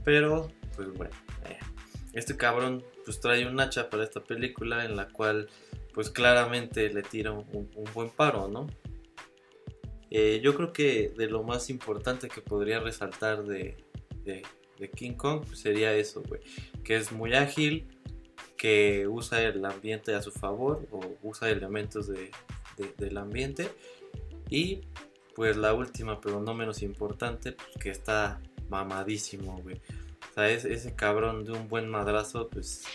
[0.04, 1.16] Pero, pues bueno,
[1.50, 1.58] eh,
[2.14, 5.50] este cabrón pues trae un hacha para esta película en la cual
[6.00, 8.68] pues claramente le tira un, buen paro, ¿no?
[10.10, 13.76] Eh, yo creo que de lo más importante que podría resaltar de,
[14.96, 16.40] King Kong sería eso, güey.
[16.86, 17.90] Que es muy ágil,
[18.56, 22.32] que usa el ambiente a su favor o usa elementos de,
[22.98, 23.70] del ambiente.
[24.50, 24.80] Y
[25.36, 29.82] pues la última, pero no menos importante, pues que está mamadísimo, güey.
[30.40, 32.86] O sea, es, ese cabrón de un buen madrazo, pues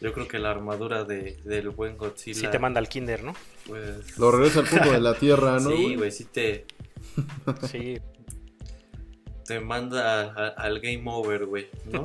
[0.00, 2.38] yo creo que la armadura de, del buen Godzilla.
[2.38, 3.34] Sí te manda al kinder, ¿no?
[3.66, 4.16] Pues...
[4.16, 5.70] Lo regresa al punto de la tierra, ¿no?
[5.70, 6.66] Sí, güey, sí te...
[7.68, 7.98] sí.
[9.44, 12.04] Te manda al game over, güey, ¿no?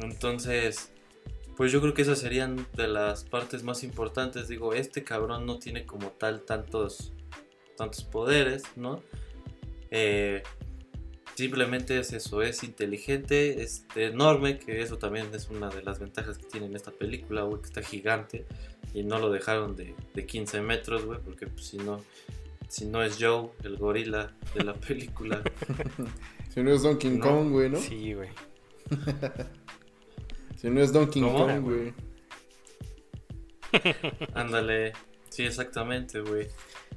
[0.00, 0.90] Entonces,
[1.54, 4.48] pues yo creo que esas serían de las partes más importantes.
[4.48, 7.12] Digo, este cabrón no tiene como tal tantos,
[7.76, 9.02] tantos poderes, ¿no?
[9.90, 10.42] Eh,
[11.34, 16.38] simplemente es eso, es inteligente, es enorme, que eso también es una de las ventajas
[16.38, 18.46] que tiene en esta película, güey, que está gigante
[18.92, 22.02] y no lo dejaron de, de 15 metros, güey, porque pues, si no,
[22.68, 25.42] si no es Joe, el gorila de la película.
[26.54, 27.24] si no es Donkey No.
[27.24, 27.78] Kong, güey, ¿no?
[27.78, 28.30] Sí, güey.
[30.56, 31.46] Si no es Donkey ¿Cómo?
[31.46, 31.92] Kong, güey.
[34.32, 34.94] Ándale,
[35.28, 36.48] sí, exactamente, güey.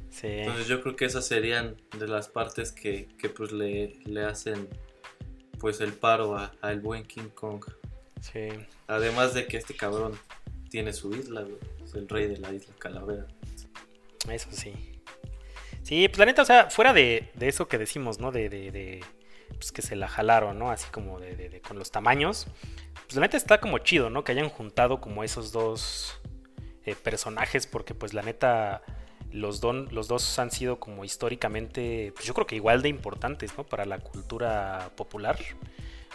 [0.10, 0.28] Sí.
[0.28, 4.68] Entonces yo creo que esas serían de las partes que, que pues le, le hacen
[5.60, 7.64] pues el paro a, a el buen King Kong.
[8.22, 8.50] Sí.
[8.88, 10.18] Además de que este cabrón
[10.70, 11.58] tiene su isla, güey.
[11.84, 13.28] Es el rey de la isla Calavera.
[14.30, 14.74] Eso sí.
[15.84, 18.32] Sí, pues la neta, o sea, fuera de, de eso que decimos, ¿no?
[18.32, 19.00] De, de, de,
[19.50, 20.70] pues que se la jalaron, ¿no?
[20.72, 22.48] Así como de, de- de- con los tamaños.
[23.06, 24.24] Pues la neta está como chido, ¿no?
[24.26, 26.20] Que hayan juntado como esos dos
[26.86, 28.82] eh, personajes, porque pues la neta,
[29.32, 33.58] los, don, los dos han sido como históricamente, pues yo creo que igual de importantes,
[33.58, 33.64] ¿no?
[33.66, 35.38] Para la cultura popular.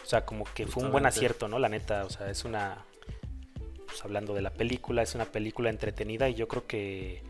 [0.03, 1.59] O sea, como que fue un buen acierto, ¿no?
[1.59, 2.85] La neta, o sea, es una...
[3.87, 7.23] Pues hablando de la película, es una película entretenida y yo creo que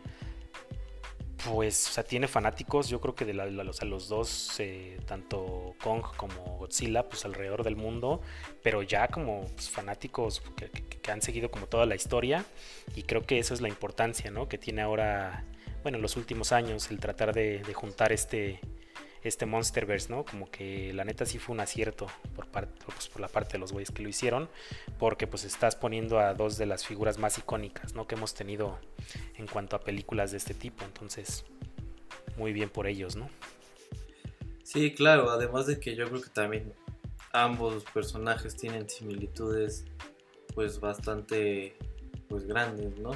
[1.45, 4.57] pues, o sea, tiene fanáticos, yo creo que de la- la- o sea, los dos,
[4.59, 8.21] eh, tanto Kong como Godzilla, pues alrededor del mundo,
[8.61, 12.45] pero ya como pues, fanáticos que, que- que han seguido como toda la historia,
[12.95, 14.47] y creo que eso es la importancia, ¿no?
[14.47, 15.43] Que tiene ahora,
[15.83, 18.61] bueno, en los últimos años, el tratar de, juntar este,
[19.21, 20.23] este Monsterverse, ¿no?
[20.23, 23.59] Como que la neta sí fue un acierto por, parte, pues, por la parte de
[23.59, 24.49] los güeyes que lo hicieron,
[24.97, 28.07] porque pues estás poniendo a dos de las figuras más icónicas, ¿no?
[28.07, 28.79] Que hemos tenido
[29.35, 30.85] en cuanto a películas de este tipo.
[30.85, 31.43] Entonces,
[32.37, 33.29] muy bien por ellos, ¿no?
[34.63, 36.73] Sí, claro, además de que yo creo que también
[37.33, 39.85] ambos personajes tienen similitudes
[40.55, 41.75] pues bastante
[42.29, 43.11] pues grandes, ¿no?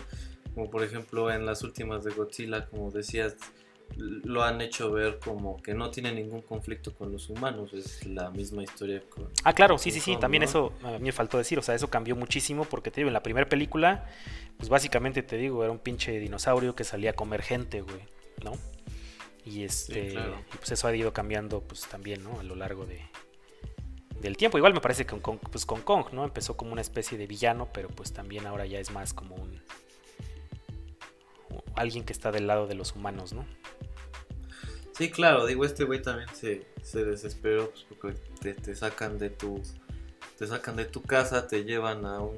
[0.57, 3.35] Como por ejemplo en las últimas de Godzilla, como decías,
[3.95, 8.31] lo han hecho ver como que no tiene ningún conflicto con los humanos, es la
[8.31, 9.29] misma historia con...
[9.43, 10.49] Ah, claro, sí, sí, sí, también ¿no?
[10.49, 13.13] eso a mí me faltó decir, o sea, eso cambió muchísimo porque te digo, en
[13.13, 14.09] la primera película,
[14.57, 18.01] pues básicamente te digo, era un pinche dinosaurio que salía a comer gente, güey,
[18.43, 18.53] ¿no?
[19.45, 20.41] Y este, claro.
[20.51, 22.39] y pues eso ha ido cambiando pues también, ¿no?
[22.39, 22.99] A lo largo de
[24.21, 24.57] del tiempo.
[24.57, 26.23] Igual me parece que con- pues con Kong, ¿no?
[26.23, 29.61] Empezó como una especie de villano, pero pues también ahora ya es más como un
[31.75, 33.45] alguien que está del lado de los humanos, ¿no?
[34.97, 39.29] Sí, claro, digo, este güey también se, se desesperó pues, porque te, te sacan de
[39.29, 39.61] tu
[40.37, 42.37] te sacan de tu casa, te llevan a un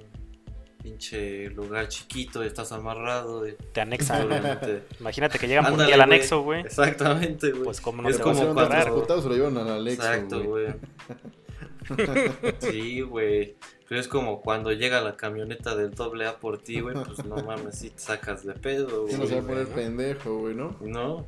[0.82, 4.28] pinche lugar chiquito, estás amarrado y Te anexan.
[5.00, 6.18] Imagínate que llegan por ti Ándale, al güey.
[6.18, 6.62] anexo, güey.
[6.62, 7.64] Exactamente, güey.
[7.64, 9.70] Pues cómo no Es te como vas a Como cuando- transportados se lo llevan al
[9.70, 10.68] Alexo, Exacto, güey.
[12.60, 13.56] Sí, güey.
[13.90, 17.38] Pero es como cuando llega la camioneta del doble A por ti, güey, pues no
[17.44, 19.18] mames, si te sacas de pedo, Sí, güey.
[19.18, 19.76] no se va a poner ¿no?
[19.76, 20.76] pendejo, güey, ¿no?
[20.82, 21.26] No,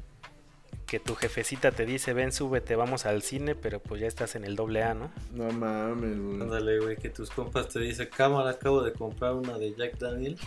[0.86, 4.44] Que tu jefecita te dice, ven, súbete, vamos al cine, pero pues ya estás en
[4.44, 5.10] el doble A, ¿no?
[5.34, 6.42] No mames, güey.
[6.42, 10.38] ándale, güey, que tus compas te dicen, cámara, acabo de comprar una de Jack Daniel.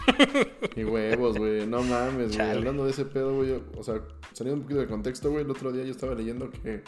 [0.77, 1.67] Y huevos, güey.
[1.67, 2.51] No mames, güey.
[2.51, 3.49] Hablando de ese pedo, güey.
[3.49, 4.01] yo- O sea,
[4.35, 5.45] saliendo un poquito de contexto, güey.
[5.45, 6.83] El otro día yo estaba leyendo que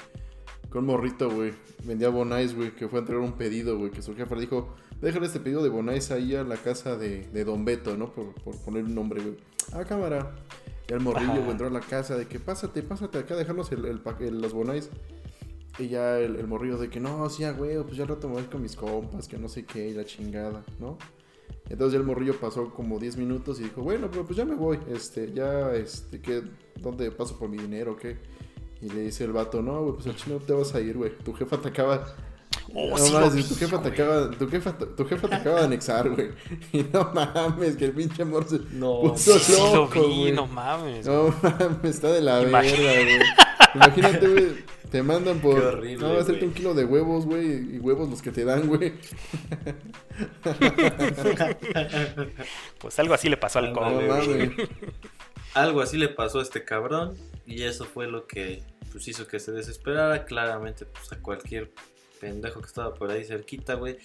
[0.70, 1.52] con un morrito, güey,
[1.84, 3.90] vendía Bonais, güey, que fue a entregar un pedido, güey.
[3.90, 7.26] Que su jefa le dijo, déjale este pedido de Bonais ahí a la casa de,
[7.32, 8.12] de Don Beto, ¿no?
[8.12, 9.36] Por, por poner un nombre, güey.
[9.72, 10.34] Ah, cámara.
[10.88, 11.38] Y el morrillo, Ajá.
[11.40, 14.52] güey, entró a la casa de que pásate, pásate acá, dejarnos el, el el- los
[14.52, 14.90] Bonais.
[15.78, 18.34] Y ya el, el morrillo de que no, sí, güey, pues ya al rato me
[18.34, 20.96] voy con mis compas, que no sé qué, y la chingada, ¿no?
[21.68, 24.54] Entonces ya el morrillo pasó como 10 minutos y dijo, bueno, pero pues ya me
[24.54, 26.42] voy, este, ya, este, ¿qué,
[26.80, 28.16] ¿dónde paso por mi dinero qué?
[28.80, 31.10] Y le dice el vato, no, güey, pues al chino te vas a ir, güey,
[31.18, 32.06] tu jefa te acaba...
[32.74, 35.34] Oh, no sí lo mames, vi, tu jefa te acaba, tu jefa, tu jefa te
[35.36, 36.30] acaba de anexar, güey.
[36.72, 40.32] Y no mames, que el pinche amor se No, puso Sí lo loco, vi, güey.
[40.32, 41.06] no mames.
[41.06, 43.20] No mames, está de la Imagi- verga, güey.
[43.74, 44.76] Imagínate, güey.
[44.90, 45.58] Te mandan por.
[45.60, 46.44] Qué horrible, no, hacerte güey.
[46.44, 47.76] un kilo de huevos, güey.
[47.76, 48.94] Y huevos los que te dan, güey.
[52.78, 54.06] Pues algo así le pasó al No Kong.
[54.06, 54.52] güey.
[55.54, 59.40] Algo así le pasó a este cabrón y eso fue lo que pues, hizo que
[59.40, 60.24] se desesperara.
[60.24, 61.70] Claramente, pues a cualquier
[62.20, 63.98] pendejo que estaba por ahí cerquita, güey.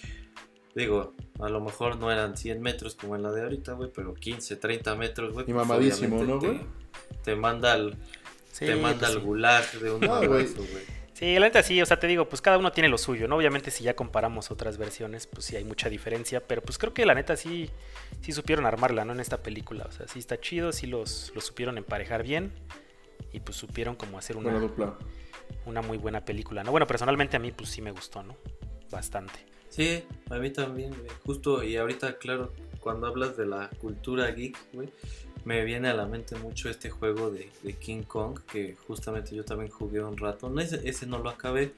[0.74, 4.14] Digo, a lo mejor no eran 100 metros como en la de ahorita, güey, pero
[4.14, 5.44] 15, 30 metros, güey.
[5.48, 6.60] Y pues, mamadísimo, ¿no, güey?
[7.24, 7.96] Te, manda al,
[8.52, 9.26] Sí, te manda pues al sí.
[9.26, 10.46] gulag de un No, güey.
[10.46, 11.02] güey.
[11.14, 13.36] Sí, la neta sí, o sea, te digo, pues cada uno tiene lo suyo, ¿no?
[13.36, 17.06] Obviamente si ya comparamos otras versiones, pues sí hay mucha diferencia, pero pues creo que
[17.06, 17.70] la neta sí,
[18.22, 19.12] sí supieron armarla, ¿no?
[19.12, 22.50] En esta película, o sea, sí está chido, sí los, los supieron emparejar bien
[23.32, 24.94] y pues supieron como hacer una, Buena dupla.
[25.66, 26.70] Una muy buena película, ¿no?
[26.70, 28.36] Bueno, personalmente a mí pues sí me gustó, ¿no?
[28.90, 29.52] Bastante.
[29.68, 30.94] Sí, a mí también.
[31.24, 34.90] Justo, y ahorita, claro, cuando hablas de la cultura geek, güey,
[35.44, 39.44] me viene a la mente mucho este juego de, de King Kong, que justamente yo
[39.44, 40.50] también jugué un rato.
[40.50, 41.72] No, ese, ese no lo acabé,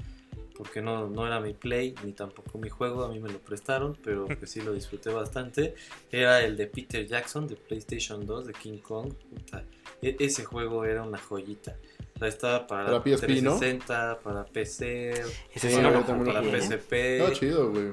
[0.57, 3.97] porque no, no era mi play ni tampoco mi juego, a mí me lo prestaron,
[4.03, 5.75] pero pues sí lo disfruté bastante.
[6.11, 9.13] Era el de Peter Jackson de PlayStation 2 de King Kong.
[9.31, 9.65] Puta,
[10.03, 11.77] e- ese juego era una joyita.
[12.25, 13.59] Sea, estaba para, Para PSP, ¿no?
[13.59, 15.11] 360, para PC,
[15.55, 16.43] Ese Sí, no lo para.
[16.43, 16.61] ¿eh?
[16.61, 17.93] PSP, chido, güey.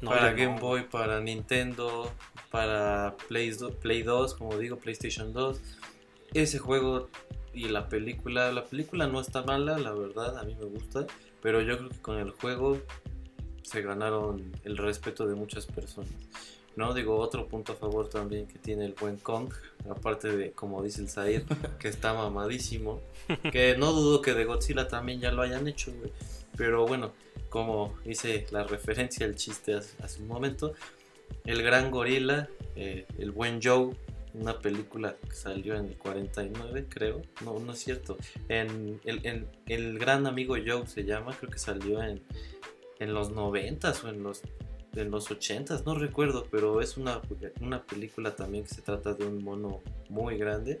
[0.00, 0.60] No, para Game no.
[0.60, 2.10] Boy, para Nintendo,
[2.50, 5.60] para Play 2, Play 2, como digo, PlayStation 2.
[6.34, 7.08] Ese juego
[7.52, 11.06] y la película, la película no está mala, la verdad, a mí me gusta,
[11.40, 12.78] pero yo creo que con el juego
[13.62, 16.10] se ganaron el respeto de muchas personas.
[16.76, 19.48] No, digo, otro punto a favor también que tiene el buen Kong,
[19.88, 21.44] aparte de, como dice el Zair,
[21.78, 23.00] que está mamadísimo,
[23.52, 26.10] que no dudo que de Godzilla también ya lo hayan hecho, güey.
[26.56, 27.12] Pero bueno,
[27.48, 30.74] como hice la referencia, el chiste hace, hace un momento,
[31.44, 33.90] el gran gorila, eh, el buen Joe,
[34.34, 38.16] una película que salió en el 49, creo, no, no es cierto,
[38.48, 42.20] en el, en- el gran amigo Joe se llama, creo que salió en,
[42.98, 44.42] en los 90 o en los,
[44.96, 47.20] en los 80, no recuerdo, pero es una,
[47.60, 50.80] una película también que se trata de un mono muy grande,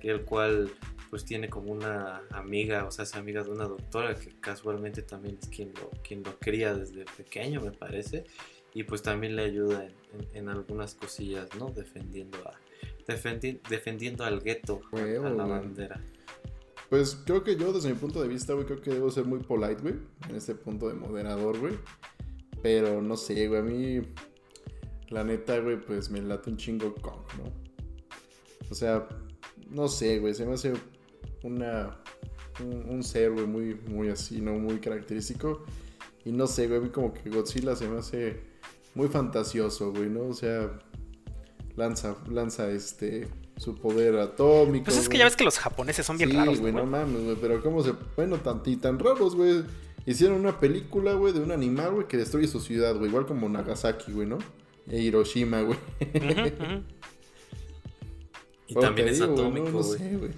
[0.00, 0.70] que el cual
[1.10, 5.38] pues tiene como una amiga, o sea, es amiga de una doctora que casualmente también
[5.42, 8.24] es quien lo, quien lo cría desde pequeño, me parece,
[8.72, 11.70] y pues también le ayuda en, en- en algunas cosillas, ¿no?
[11.70, 12.52] Defendiendo a
[13.08, 14.80] defendi- defendiendo al gueto,
[15.26, 16.00] a- la bandera.
[16.88, 19.40] Pues creo que yo, desde mi punto de vista, güey, creo que debo ser muy
[19.40, 19.94] polite, güey.
[20.28, 21.74] En este punto de moderador, güey.
[22.62, 24.00] Pero no sé, güey, a mí.
[25.08, 27.52] La neta, güey, pues me late un chingo Kong, ¿no?
[28.70, 29.08] O sea,
[29.68, 30.72] no sé, güey, se me hace
[31.42, 31.98] una.
[32.60, 34.52] Un, un ser, güey, muy, muy así, ¿no?
[34.52, 35.64] Muy característico.
[36.24, 38.40] Y no sé, güey, a mí como que Godzilla se me hace
[38.94, 40.28] muy fantasioso, güey, ¿no?
[40.28, 40.70] O sea,
[41.76, 43.28] lanza, lanza este.
[43.56, 44.86] Su poder atómico.
[44.86, 45.18] Pues es que güey.
[45.18, 46.78] ya ves que los japoneses son bien sí, raros, güey, ¿no?
[46.78, 47.36] no mames, güey.
[47.38, 47.92] Pero cómo se.
[48.16, 49.64] Bueno, tan, y tan raros, güey.
[50.06, 53.08] Hicieron una película, güey, de un animal, güey, que destruye su ciudad, güey.
[53.10, 54.38] Igual como Nagasaki, güey, ¿no?
[54.88, 55.78] E Hiroshima, güey.
[58.66, 59.98] Y Bueno, también es digo, güey, atómico, No, no güey.
[59.98, 60.30] sé, güey.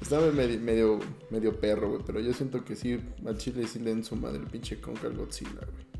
[0.00, 2.02] Estaba medio, medio, medio perro, güey.
[2.06, 4.96] Pero yo siento que sí, a Chile sí le den su madre el pinche Kong
[5.04, 5.91] al Godzilla, güey.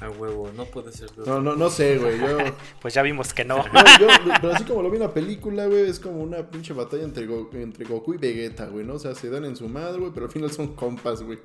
[0.00, 2.18] A huevo, no puede ser de No, no, no sé, güey.
[2.20, 2.36] Yo,
[2.82, 3.56] Pues ya vimos que no.
[3.58, 3.64] no,
[3.98, 4.08] yo-
[4.42, 7.26] pero así como lo vi en la película, güey, es como una pinche batalla entre,
[7.26, 8.94] Go- entre Goku y Vegeta, güey, ¿no?
[8.94, 11.38] O sea, se dan en su madre, güey, pero al final son compas, güey.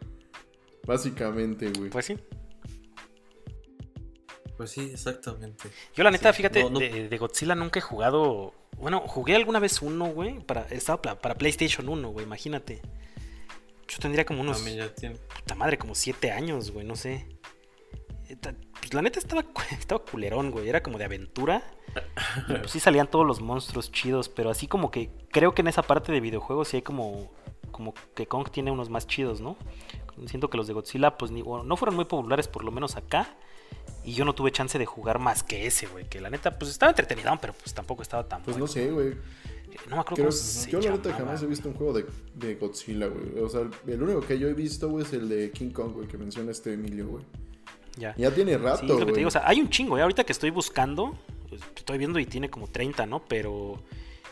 [0.86, 1.90] Básicamente, güey.
[1.92, 2.18] Pues sí.
[4.58, 5.70] Pues sí, exactamente.
[5.96, 8.54] Yo la neta, Sí, fíjate, no, no- De, de Godzilla nunca he jugado.
[8.78, 10.40] Bueno, jugué alguna vez uno, güey.
[10.40, 12.82] Para, estaba para PlayStation 1, güey, imagínate.
[13.88, 14.58] Yo tendría como unos.
[14.58, 15.16] También ya tiene.
[15.16, 17.28] Puta madre, como 7 años, güey, no sé.
[18.36, 19.44] Pues la neta estaba,
[19.80, 20.70] estaba culerón, güey.
[20.70, 21.64] Era como de aventura.
[22.48, 24.30] Y pues sí salían todos los monstruos chidos.
[24.30, 27.32] Pero así como que creo que en esa parte de videojuegos sí hay como.
[27.72, 29.56] Como que Kong tiene unos más chidos, ¿no?
[30.28, 32.98] Siento que los de Godzilla, pues ni, bueno, no fueron muy populares, por lo menos
[32.98, 33.36] acá.
[34.04, 36.08] Y yo no tuve chance de jugar más que ese, güey.
[36.10, 38.66] Que la neta, pues estaba entretenido, pero pues tampoco estaba tan Pues bueno.
[38.66, 39.16] no sé, güey.
[39.90, 42.56] No me acuerdo Creo- cómo yo la neta jamás he visto un juego de, de
[42.56, 43.40] Godzilla, güey.
[43.42, 45.94] O sea, el, el único que yo he visto, güey, es el de King Kong,
[45.94, 47.24] güey, que menciona este Emilio, güey.
[47.98, 48.14] Ya.
[48.18, 49.14] Ya tiene rato, Sí, es lo que güey.
[49.14, 49.28] te digo.
[49.28, 50.02] O sea, hay un chingo, ¿eh?
[50.02, 51.18] Ahorita que estoy buscando,
[51.50, 53.20] pues, estoy viendo y tiene como 30, ¿no?
[53.26, 53.82] Pero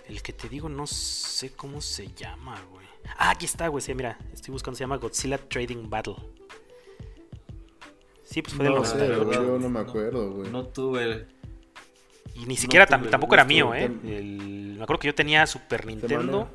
[0.07, 2.85] el que te digo no sé cómo se llama, güey.
[3.17, 3.81] Ah, aquí está, güey.
[3.81, 6.15] Sí, mira, estoy buscando, se llama Godzilla Trading Battle.
[8.23, 9.25] Sí, pues fue del no No sé, 98.
[9.25, 10.51] güey, yo no me acuerdo, güey.
[10.51, 11.27] No tuve.
[12.35, 13.85] Y ni siquiera tuve tampoco era mío, ¿eh?
[14.05, 16.49] El- me acuerdo que yo tenía Super Nintendo manejo.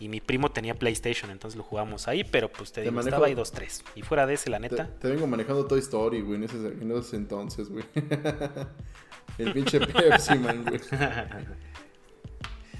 [0.00, 3.08] Y mi primo tenía PlayStation, entonces lo jugamos ahí, pero pues te Te digo, manejo-
[3.08, 3.82] estaba ahí 2-3.
[3.96, 4.88] Y fuera de ese, la neta.
[5.00, 7.84] te vengo manejando Toy Story, güey, en ese, en esos entonces, güey.
[9.38, 10.80] el pinche Pepsi, man, güey.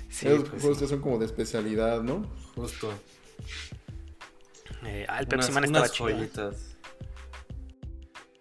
[0.08, 0.84] Sí, Esos pues, juegos sí.
[0.84, 2.22] ya son como de especialidad, ¿no?
[2.54, 2.90] Justo.
[4.84, 6.08] Eh, ah, el Pepsi unas, Man estaba unas chido.
[6.08, 6.14] ¿eh?
[6.14, 6.76] joyitas.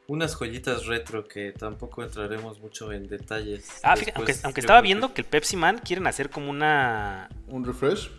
[0.07, 3.80] Unas joyitas retro que tampoco entraremos mucho en detalles.
[3.84, 6.30] Ah, fíjate, aunque, Después, aunque estaba creo que- viendo que el Pepsi Man quieren hacer
[6.30, 7.28] como una.
[7.47, 8.09] Un refresh.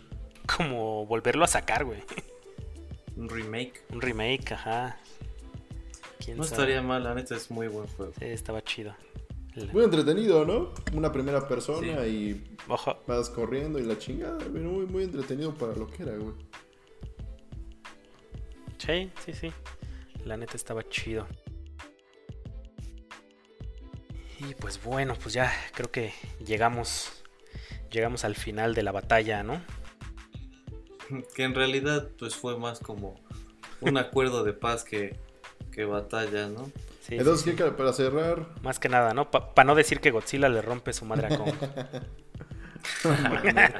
[0.57, 2.01] Como volverlo a sacar, güey.
[3.15, 3.83] Un remake.
[3.91, 4.97] Un remake, ajá.
[6.23, 6.55] ¿Quién No sabe?
[6.55, 8.13] estaría mal, la neta es muy buen juego.
[8.19, 8.95] Sí, estaba chido.
[9.73, 10.73] Muy entretenido, ¿no?
[10.93, 12.97] Una primera persona y Ojo.
[13.07, 14.37] vas corriendo y la chingada.
[14.49, 16.33] Muy, muy entretenido para lo que era, güey.
[18.77, 19.51] Sí, sí, sí.
[20.23, 21.27] La neta estaba chido.
[24.39, 26.13] Y pues bueno, pues ya creo que
[26.45, 27.23] llegamos.
[27.91, 29.61] Llegamos al final de la batalla, ¿no?
[31.35, 33.19] Que en realidad pues fue más como
[33.81, 35.17] un acuerdo de paz que,
[35.71, 36.65] que batalla, ¿no?
[37.01, 38.47] Sí, Entonces, sí, ¿qué cal- para cerrar?
[38.61, 39.31] Más que nada, ¿no?
[39.31, 41.53] Para no decir que Godzilla le rompe su madre a Kong.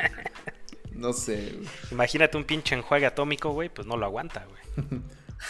[0.94, 1.54] No sé.
[1.56, 1.68] güey.
[1.92, 5.02] Imagínate un pinche enjuague atómico, güey, pues no lo aguanta, güey.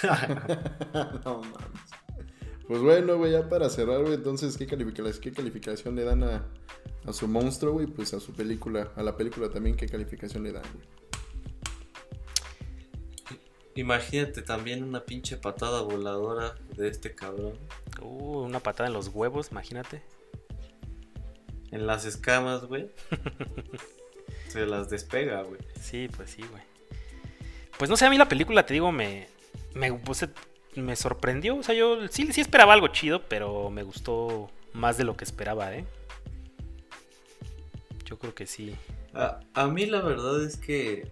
[1.26, 1.58] no mames.
[2.68, 6.44] Pues bueno, güey, ya para cerrar, güey, entonces, ¿qué, califica- qué calificación le dan a,
[7.08, 7.88] a su monstruo, güey?
[7.88, 10.86] Pues a su película, a la película también, ¿qué calificación le dan, güey?
[13.80, 17.58] Imagínate también una pinche patada voladora de este cabrón.
[18.02, 20.02] Uh, una patada en los huevos, imagínate.
[21.72, 22.92] En las escamas, güey.
[24.50, 25.62] Se las despega, güey.
[25.80, 26.62] Sí, pues sí, güey.
[27.78, 29.30] Pues no sé, a mí la película, te digo, me,
[29.74, 30.28] me, pues,
[30.76, 31.56] me sorprendió.
[31.56, 35.24] O sea, yo sí, sí esperaba algo chido, pero me gustó más de lo que
[35.24, 35.86] esperaba, ¿eh?
[38.04, 38.76] Yo creo que sí.
[39.14, 41.08] A, a mí la verdad es que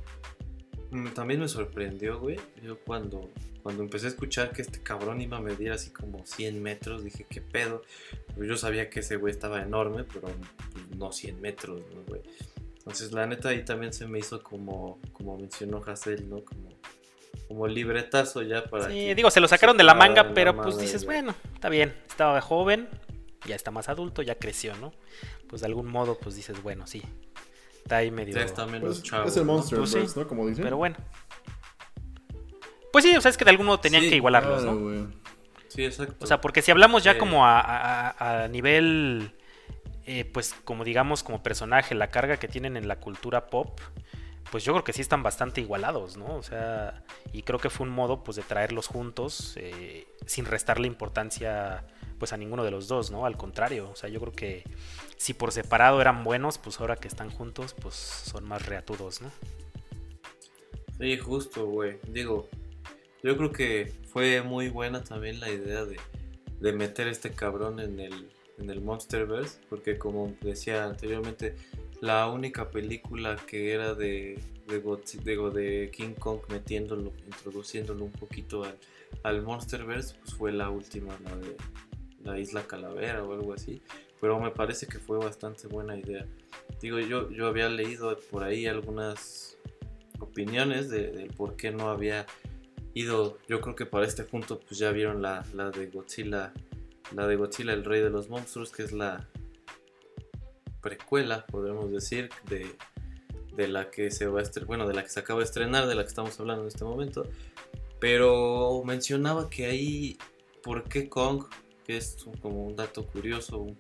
[1.14, 2.40] también me sorprendió, güey.
[2.62, 3.30] Yo cuando,
[3.64, 7.26] cuando empecé a escuchar que este cabrón iba a medir así como 100 metros, dije,
[7.30, 7.84] ¿qué pedo?
[8.38, 10.28] Yo sabía que ese güey estaba enorme, pero
[10.96, 12.22] no 100 metros, ¿no, güey?
[12.78, 16.46] Entonces, la neta, ahí también se me hizo como, como mencionó Hassel, ¿no?
[16.46, 16.70] Como,
[17.48, 20.78] como libretazo ya para Sí, digo, se lo sacaron de la manga, la pero pues
[20.78, 21.18] dices, güey.
[21.18, 21.94] bueno, está bien.
[22.08, 22.88] Estaba joven,
[23.46, 24.94] ya está más adulto, ya creció, ¿no?
[25.50, 27.04] Pues de algún modo, pues dices, bueno, sí.
[27.88, 28.36] Está ahí medio...
[28.36, 29.30] Ya está menos Pues, chavo.
[29.30, 29.54] es el ¿no?
[29.54, 30.28] Monsterverse, Pues sí, ¿no?
[30.28, 30.62] Como dicen.
[30.66, 30.98] Pero bueno.
[32.92, 35.12] Pues sí, o sea, es que de algún modo tenían Sí, que igualarlos, Claro, ¿no?
[35.70, 36.16] Sí, exacto.
[36.20, 37.20] O sea, porque si hablamos ya Sí.
[37.20, 39.32] como a, a- a nivel,
[40.06, 43.80] eh, pues como digamos, como personaje, la carga que tienen en la cultura pop,
[44.52, 46.36] pues yo creo que sí están bastante igualados, ¿no?
[46.36, 50.88] O sea, y creo que fue un modo pues de traerlos juntos eh, sin restarle
[50.88, 51.86] importancia
[52.18, 53.26] pues a ninguno de los dos, ¿no?
[53.26, 54.64] Al contrario, o sea, yo creo que
[55.18, 59.32] si por separado eran buenos, pues ahora que están juntos, pues son más reatudos, ¿no?
[61.00, 62.00] Sí, justo, güey.
[62.08, 62.50] Digo,
[63.24, 65.98] yo creo que fue muy buena también la idea de,
[66.60, 71.56] de meter este cabrón en el, en el Monsterverse, porque como decía anteriormente,
[72.02, 78.12] la única película que era de, de, Godzi- digo, de King Kong metiéndolo, introduciéndolo un
[78.12, 78.78] poquito al,
[79.24, 81.58] al Monsterverse, pues fue la última, la de
[82.24, 83.82] la Isla Calavera o algo así.
[84.20, 86.26] Pero me parece que fue bastante buena idea.
[86.82, 89.58] Digo, yo, yo había leído por ahí algunas
[90.20, 92.26] opiniones de, por qué no había
[92.94, 93.38] ido.
[93.48, 96.52] Yo creo que para este punto, pues ya vieron la, la de Godzilla,
[97.16, 99.28] la de Godzilla, el rey de los monstruos, que es la
[100.90, 102.66] precuela, podemos decir, de,
[103.56, 105.88] de la que se va a estrenar, bueno, de la que se acaba de estrenar,
[105.88, 107.24] de la que estamos hablando en este momento.
[108.00, 110.18] Pero mencionaba que ahí,
[110.64, 111.46] ¿por qué Kong?
[111.86, 113.78] Que es como un dato curioso, un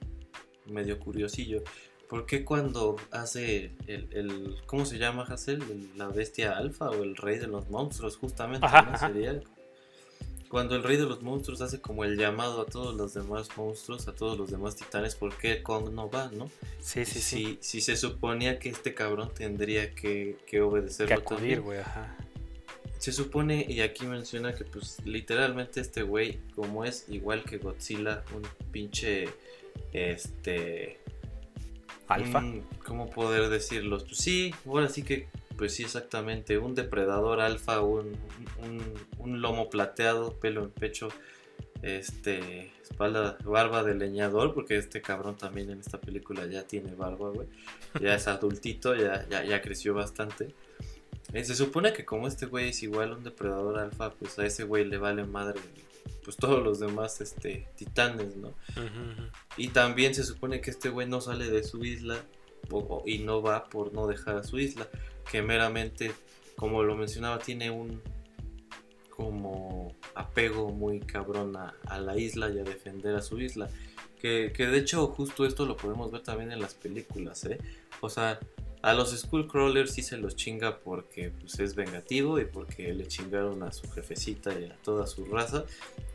[0.65, 1.63] medio curiosillo.
[2.09, 5.61] ¿Por qué cuando hace el, el- ¿cómo se llama Hassel?
[5.63, 8.97] El- la bestia alfa o el rey de los monstruos, justamente, Ajá, ¿no?
[8.97, 9.39] Sería
[10.49, 14.07] cuando el rey de los monstruos hace como el llamado a todos los demás monstruos,
[14.07, 16.49] a todos los demás titanes, ¿por qué Kong no va, no?
[16.79, 17.57] Sí, sí, sí.
[17.61, 22.15] Si, si se suponía que este cabrón tendría que, que obedecerlo que acudir, güey, ajá.
[22.97, 28.23] Se supone, y aquí menciona que pues literalmente este güey, como es igual que Godzilla,
[28.35, 28.41] un
[28.71, 29.29] pinche,
[29.93, 30.99] este...
[32.07, 32.41] Alfa.
[32.85, 33.97] ¿Cómo poder decirlo?
[33.99, 35.27] Pues sí, ahora sí que,
[35.57, 38.15] pues sí exactamente, un depredador alfa, un,
[38.63, 41.09] un, un lomo plateado, pelo en pecho,
[41.81, 47.29] este, espalda, barba de leñador, porque este cabrón también en esta película ya tiene barba,
[47.29, 47.47] güey.
[48.01, 50.53] Ya es adultito, ya, ya, ya creció bastante.
[51.33, 54.63] Eh, se supone que como este güey es igual un depredador alfa, pues a ese
[54.63, 55.59] güey le vale madre,
[56.23, 58.53] pues todos los demás, este, titanes, ¿no?
[59.57, 62.17] Y también se supone que este güey no sale de su isla
[62.71, 64.87] o- o- y no va por no dejar a su isla,
[65.31, 66.11] que meramente,
[66.55, 68.01] como lo mencionaba, tiene un
[69.09, 73.67] como apego muy cabrón a, la isla y a defender a su isla.
[74.21, 77.59] Que, que de hecho justo esto lo podemos ver también en las películas, ¿eh?
[78.01, 78.39] O sea,
[78.81, 83.63] a los Skullcrawlers sí se los chinga porque pues, es vengativo y porque le chingaron
[83.63, 85.65] a su jefecita y a toda su raza,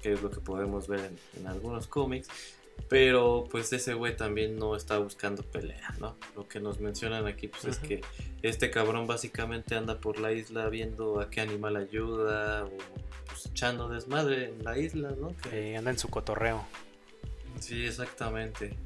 [0.03, 2.29] que es lo que podemos ver en, en algunos cómics.
[2.89, 6.15] Pero pues ese güey también no está buscando pelea, ¿no?
[6.37, 8.03] Lo que nos mencionan aquí pues es que
[8.43, 12.71] este cabrón básicamente anda por la isla viendo a qué animal ayuda o
[13.27, 15.35] pues echando desmadre en la isla, ¿no?
[15.39, 16.65] Que- Eh, anda en su cotorreo.
[17.61, 18.77] Sí, exactamente.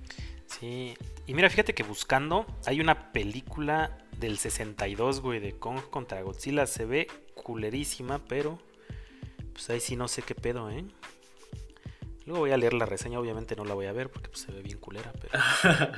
[0.46, 0.94] Sí,
[1.26, 6.66] y mira, fíjate que buscando, hay una película del 62, güey, de Kong contra Godzilla.
[6.66, 8.58] Se ve culerísima, pero
[9.52, 10.84] pues ahí sí no sé qué pedo, ¿eh?
[12.26, 14.52] Luego voy a leer la reseña, obviamente no la voy a ver porque pues, se
[14.52, 15.32] ve bien culera, pero...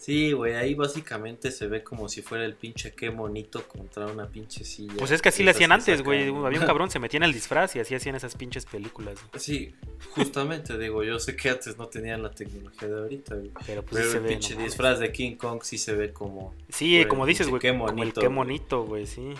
[0.00, 4.26] Sí, güey, ahí básicamente se ve como si fuera el pinche qué monito contra una
[4.26, 4.94] pinche silla.
[4.96, 6.28] Pues es que así le hacían antes, güey.
[6.28, 9.18] Había un cabrón, se metía en el disfraz y así hacían esas pinches películas.
[9.36, 9.74] Sí,
[10.12, 13.50] justamente, digo, yo sé que antes no tenían la tecnología de ahorita, güey.
[13.66, 14.28] Pero pues Pero sí se el ve.
[14.30, 16.54] pinche no disfraz de King Kong sí se ve como...
[16.70, 17.60] Sí, como dices, güey.
[17.60, 19.34] qué como el qué monito, güey, sí.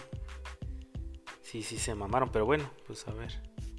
[1.41, 3.33] Sí, sí, se mamaron, pero bueno, pues a ver.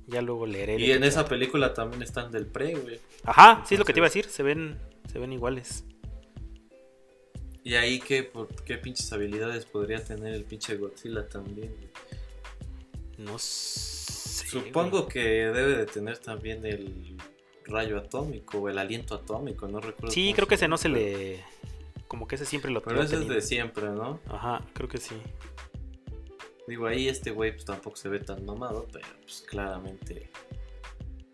[0.07, 0.79] Ya luego leeré.
[0.79, 2.99] Y en esa película también están del pre, güey.
[3.23, 4.25] Ajá, sí es lo que te iba a decir.
[4.25, 4.77] Se ven,
[5.11, 5.85] se ven iguales.
[7.63, 11.73] Y ahí qué, por, qué pinches habilidades podría tener el pinche Godzilla también.
[11.75, 11.89] güey?
[13.17, 14.47] No sé.
[14.47, 15.09] Supongo güey.
[15.09, 17.15] que debe de tener también el
[17.65, 20.11] rayo atómico o el aliento atómico, no recuerdo.
[20.11, 21.43] Sí, creo que ese no se le.
[22.07, 24.19] Como que ese siempre lo Pero ese es de siempre, ¿no?
[24.27, 25.15] Ajá, creo que sí.
[26.67, 30.29] Digo, ahí este güey pues tampoco se ve tan mamado, pero pues claramente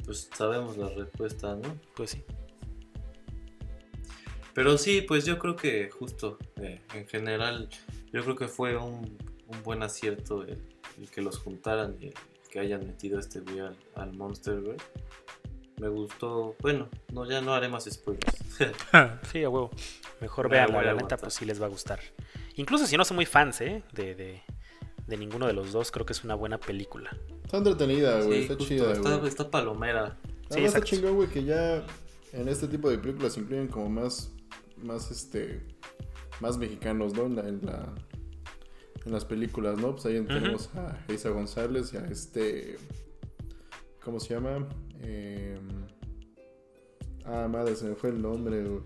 [0.06, 1.78] pues sabemos la respuesta, ¿no?
[1.96, 2.24] Pues sí.
[4.54, 7.70] Pero sí, pues yo creo que justo eh, en general,
[8.12, 9.18] yo creo que fue un,
[9.48, 10.64] un buen acierto el,
[10.98, 12.14] el que los juntaran y el
[12.50, 14.78] que hayan metido este güey al, al Monster, güey.
[15.80, 18.38] Me gustó, bueno, no ya no haré más spoilers.
[19.32, 19.70] Sí, a huevo.
[20.22, 22.00] Mejor Me la véanla, voy a la neta, pues sí les va a gustar.
[22.56, 23.84] Incluso si no son muy fans, ¿eh?
[23.94, 24.42] De, de,
[25.08, 27.16] de ninguno de los dos, creo que es una buena película.
[27.44, 28.34] Está entretenida, güey.
[28.34, 29.28] Sí, está justo, chida, está, güey.
[29.30, 30.18] está palomera.
[30.50, 31.86] Sí, está chingón, güey, que ya
[32.34, 34.32] en este tipo de películas incluyen como más,
[34.84, 35.66] más este,
[36.40, 37.24] más mexicanos, ¿no?
[37.26, 37.94] En, la, en, la-
[39.06, 39.94] en las películas, ¿no?
[39.94, 42.78] Pues ahí tenemos a Isa González y a este,
[44.04, 44.68] ¿cómo se llama?
[45.02, 45.58] Eh,
[47.26, 48.82] ah, madre, se me fue el nombre, güey.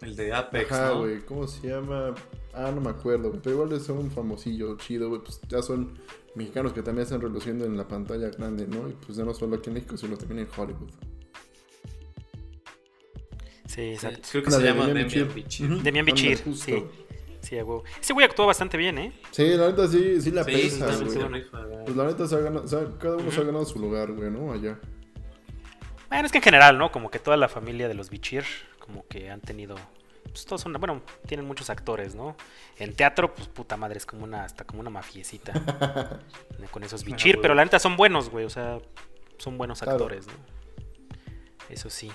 [0.00, 1.00] El de Apex, Ajá, ¿no?
[1.00, 2.12] güey, ¿cómo se llama?
[2.54, 5.98] Ah, no me acuerdo, güey, pero igual es un famosillo chido, güey, pues ya son
[6.34, 8.88] mexicanos que también están reluciendo en la pantalla grande, ¿no?
[8.88, 10.90] Y pues ya no solo aquí en México, sino también en Hollywood.
[13.66, 14.28] Sí, Sí, exacto.
[14.30, 15.82] creo que La se de llama Demian Demian Bichir.
[15.82, 16.64] Demian Bichir, justo.
[16.66, 16.84] sí.
[17.40, 17.82] Sí, a huevo.
[18.00, 19.12] Ese güey actuó bastante bien, ¿eh?
[19.32, 21.28] Sí, la neta sí, sí la Sí, pesa, también güey.
[21.50, 21.64] güey.
[21.64, 21.84] güey.
[21.86, 24.12] Pues la neta se ha ganado, o sea, cada uno se ha ganado su lugar,
[24.12, 24.52] güey, ¿no?
[24.52, 24.78] Allá.
[26.08, 26.92] Bueno, es que en general, ¿no?
[26.92, 28.44] Como que toda la familia de los Bichir,
[28.78, 29.74] como que han tenido.
[30.24, 30.72] Pues todos son.
[30.74, 32.36] Bueno, tienen muchos actores, ¿no?
[32.78, 34.44] En teatro, pues puta madre, es como una.
[34.44, 35.52] Hasta como una mafiecita.
[36.70, 37.42] con esos Bichir, güey.
[37.42, 38.44] pero la neta son buenos, güey.
[38.44, 38.78] O sea,
[39.38, 39.92] son buenos Claro.
[39.92, 40.32] actores, ¿no?
[41.68, 42.10] Eso sí.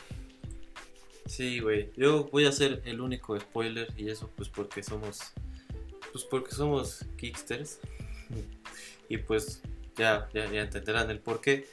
[1.25, 1.91] Sí, güey.
[1.97, 5.19] Yo voy a ser el único spoiler y eso pues porque somos
[6.11, 7.79] pues porque somos kicksters.
[9.09, 9.61] Y pues
[9.95, 11.67] ya, ya, ya entenderán el por qué.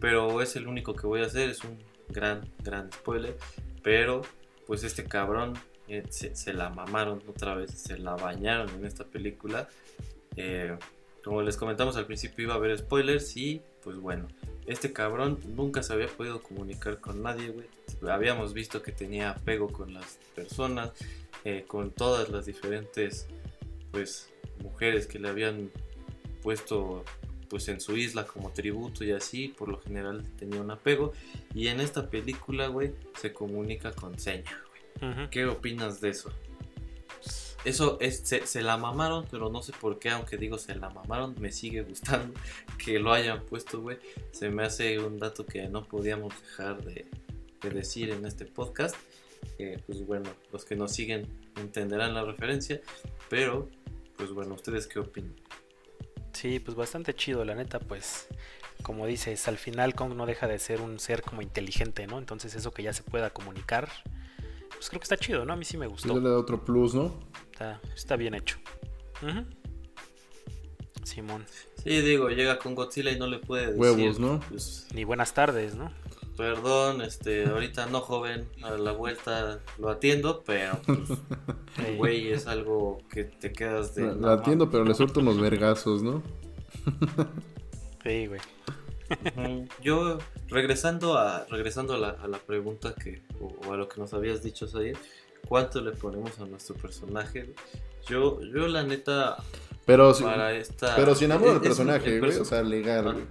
[0.00, 3.36] Pero es el único que voy a hacer, es un gran, gran spoiler.
[3.82, 4.22] Pero
[4.66, 5.54] pues este cabrón
[5.88, 9.68] eh, se, la mamaron otra vez, se la bañaron en esta película.
[10.36, 10.76] Eh,
[11.24, 14.26] como les comentamos al principio iba a haber spoilers y pues bueno,
[14.66, 17.66] este cabrón nunca se había podido comunicar con nadie, güey.
[18.10, 20.90] Habíamos visto que tenía apego con las personas,
[21.44, 23.28] eh, con todas las diferentes,
[23.92, 25.70] pues, mujeres que le habían
[26.42, 27.04] puesto,
[27.48, 29.48] pues, en su isla como tributo y así.
[29.48, 31.12] Por lo general tenía un apego.
[31.54, 34.62] Y en esta película, güey, se comunica con seña.
[34.96, 35.30] Ujú.
[35.30, 36.30] ¿Qué opinas de eso?
[37.64, 40.88] Eso es, se, se la mamaron, pero no sé por qué, aunque digo se la
[40.88, 42.32] mamaron, me sigue gustando
[42.84, 43.98] que lo hayan puesto, güey.
[44.30, 47.06] Se me hace un dato que no podíamos dejar de,
[47.62, 48.94] de decir en este podcast.
[49.58, 51.26] Eh, pues bueno, los que nos siguen
[51.56, 52.80] entenderán la referencia,
[53.28, 53.68] pero
[54.16, 55.34] pues bueno, ¿ustedes qué opinan?
[56.36, 58.28] Sí, pues bastante chido, la neta, pues.
[58.82, 62.18] Como dices, al final Kong no deja de ser un ser como inteligente, ¿no?
[62.18, 63.88] Entonces eso que ya se pueda comunicar,
[64.68, 65.54] pues creo que está chido, ¿no?
[65.54, 66.20] A mí sí me gustó.
[66.20, 67.18] le da otro plus, ¿no?
[67.50, 68.58] Está, está bien hecho.
[71.04, 71.46] Simón.
[71.82, 74.40] Sí, digo, llega con Godzilla y no le puede decir, Huevos, ¿no?
[74.50, 75.90] pues, Ni buenas tardes, ¿no?
[76.36, 80.98] Perdón, este, ahorita no joven, a la vuelta lo atiendo, pero pues,
[81.86, 81.96] Ey.
[81.96, 84.14] güey, es algo que te quedas de...
[84.14, 86.22] La atiendo, pero le suelto unos vergazos, ¿no?
[88.04, 88.40] Sí, güey.
[89.82, 90.18] Yo,
[90.48, 94.12] regresando a regresando a la, a la pregunta que, o, o a lo que nos
[94.14, 94.96] habías dicho, Sayer,
[95.48, 97.54] ¿cuánto le ponemos a nuestro personaje?
[98.08, 99.36] Yo, yo la neta,
[99.84, 100.94] Pero, si- para esta...
[100.96, 102.30] pero sin amor al personaje, güey.
[102.32, 103.12] perso- O sea, legal, Ah.
[103.12, 103.24] güey.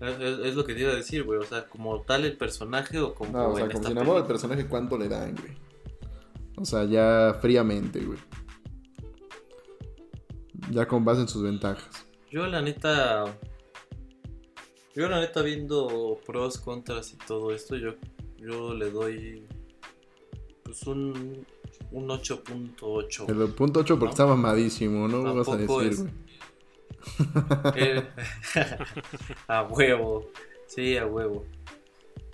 [0.00, 3.14] Es, lo que te iba a decir, güey, o sea, como tal el personaje o
[3.14, 4.26] como No, o sea, como amor al película?
[4.26, 5.52] personaje, ¿cuánto le dan, güey?
[6.56, 8.18] O sea, ya fríamente, güey.
[10.70, 12.06] Ya con base en sus ventajas.
[12.30, 13.24] Yo la neta...
[14.94, 17.94] Yo la neta viendo pros, contras y todo esto, yo,
[18.38, 19.46] yo le doy
[20.64, 21.46] pues un,
[21.92, 23.28] un 8.8.
[23.28, 24.10] El punto 8 porque ¿No?
[24.10, 25.34] está mamadísimo, ¿no?
[25.34, 26.12] Vas a decir, es- güey.
[27.76, 28.02] Eh,
[29.48, 30.30] a huevo.
[30.66, 31.44] Sí, a huevo.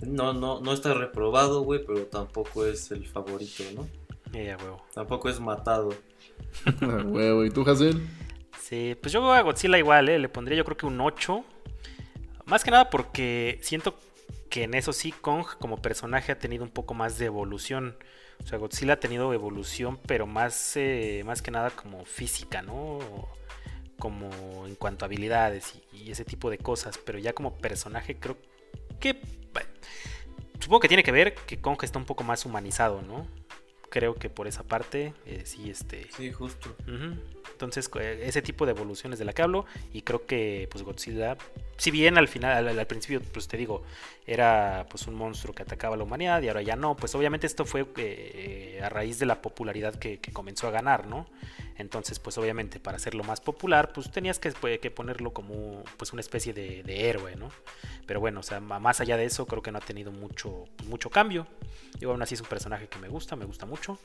[0.03, 3.89] no, no, no está reprobado, güey, pero tampoco es el favorito, ¿no?
[4.33, 4.85] Ya, huevo.
[4.95, 5.91] Tampoco es matado.
[6.83, 8.07] Ah, huevo, ¿y tú, Hazel?
[8.61, 10.19] Sí, pues yo a Godzilla igual, ¿eh?
[10.19, 11.45] le pondría yo creo que un 8.
[12.47, 13.97] Más que nada porque siento
[14.51, 17.97] que en eso sí Kong como personaje ha tenido un poco más de evolución.
[18.43, 22.99] O sea, Godzilla ha tenido evolución, pero más, eh, más que nada como física, ¿no?
[23.99, 26.99] Como en cuanto a habilidades y, y ese tipo de cosas.
[26.99, 28.37] Pero ya como personaje creo
[29.01, 29.21] que...
[29.53, 29.69] bueno,
[30.61, 33.27] supongo que tiene que ver que Kong está un poco más humanizado, ¿no?
[33.89, 36.09] Creo que por esa parte, eh, sí, este...
[36.15, 36.75] Sí, justo.
[37.53, 41.39] Entonces, eh, ese tipo de evoluciones de la que hablo, y creo que pues Godzilla,
[41.79, 43.85] si bien al final, al, al principio, pues te digo,
[44.27, 47.47] era pues un monstruo que atacaba a la humanidad y ahora ya no, pues obviamente
[47.47, 51.27] esto fue eh, a raíz de la popularidad que, que comenzó a ganar, ¿no?
[51.79, 56.13] Entonces, pues obviamente para hacerlo más popular, pues tenías que, pues, que ponerlo como pues
[56.13, 57.51] una especie de, de héroe, ¿no?
[58.07, 60.89] Pero bueno, o sea, más allá de eso, creo que no ha tenido mucho, pues,
[60.89, 61.47] mucho cambio.
[61.99, 63.99] Yo aún así es un personaje que me gusta, me gusta mucho,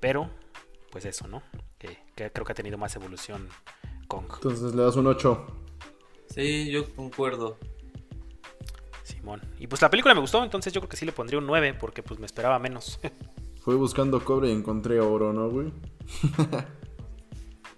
[0.00, 0.30] pero
[0.90, 1.42] pues eso, ¿no?
[1.78, 3.48] Que, que creo que ha tenido más evolución
[4.06, 4.26] Kong.
[4.34, 5.46] Entonces le das un 8.
[6.28, 7.58] Sí, yo concuerdo.
[9.02, 9.42] Simón.
[9.58, 11.74] Y pues la película me gustó, entonces yo creo que sí le pondría un 9
[11.74, 13.00] porque pues me esperaba menos.
[13.62, 15.72] Fui buscando cobre y encontré oro, ¿no, güey?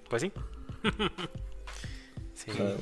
[0.09, 0.33] pues sí.
[2.35, 2.51] sí.
[2.51, 2.79] Claro.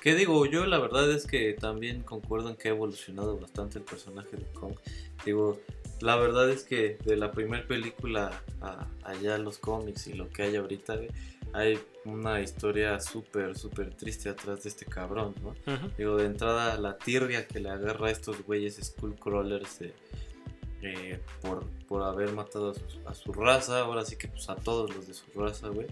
[0.00, 0.46] ¿Qué digo?
[0.46, 4.44] Yo la verdad es que también concuerdo en que ha evolucionado bastante el personaje de
[4.52, 4.74] Kong.
[5.24, 5.60] Digo,
[6.00, 10.44] la verdad es que de la primera película a allá los cómics y lo que
[10.44, 11.00] hay ahorita,
[11.52, 15.54] hay una historia súper, súper triste atrás de este cabrón, ¿no?
[15.98, 19.94] Digo, de entrada la tirria que le agarra a estos güeyes Skullcrawlers eh,
[20.82, 24.56] eh, por, por haber matado a su, a su raza, ahora sí que pues a
[24.56, 25.86] todos los de su raza, güey,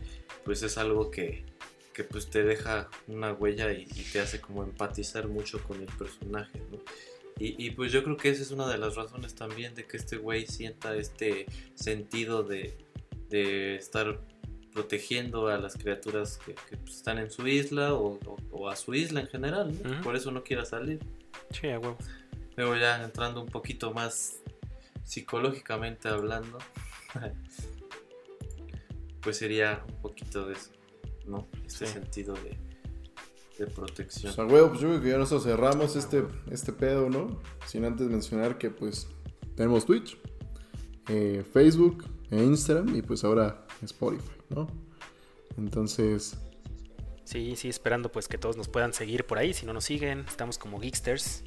[0.45, 1.45] pues es algo que,
[1.93, 5.87] que pues te deja una huella y, y te hace como empatizar mucho con el
[5.99, 6.79] personaje, ¿no?
[7.39, 9.99] Y, y, pues yo creo que esa es una de las razones también de que
[9.99, 12.79] este güey sienta este sentido de,
[13.29, 14.19] de estar
[14.73, 18.77] protegiendo a las criaturas que, que, pues, están en su isla o, o- o a
[18.77, 20.01] su isla en general, ¿no?
[20.03, 20.99] Por eso no quiera salir.
[21.51, 21.99] Sí, a huevo.
[22.57, 24.39] Luego ya entrando un poquito más
[25.07, 26.59] psicológicamente hablando,
[29.23, 30.71] pues sería un poquito de eso,
[31.27, 31.49] ¿no?
[31.67, 31.93] Este Sí.
[31.95, 32.57] sentido de,
[33.59, 34.33] de protección.
[34.33, 37.41] O sea, güey, pues yo creo que ya nosotros cerramos este, este pedo, ¿no?
[37.67, 39.09] Sin antes mencionar que, pues,
[39.57, 40.19] tenemos Twitch,
[41.09, 44.67] eh, Facebook, e Instagram y, pues, ahora Spotify, ¿no?
[45.57, 46.37] Entonces,
[47.25, 49.53] Sí, sí, esperando pues que todos nos puedan seguir por ahí.
[49.53, 51.43] Si no nos siguen, estamos como Geeksters.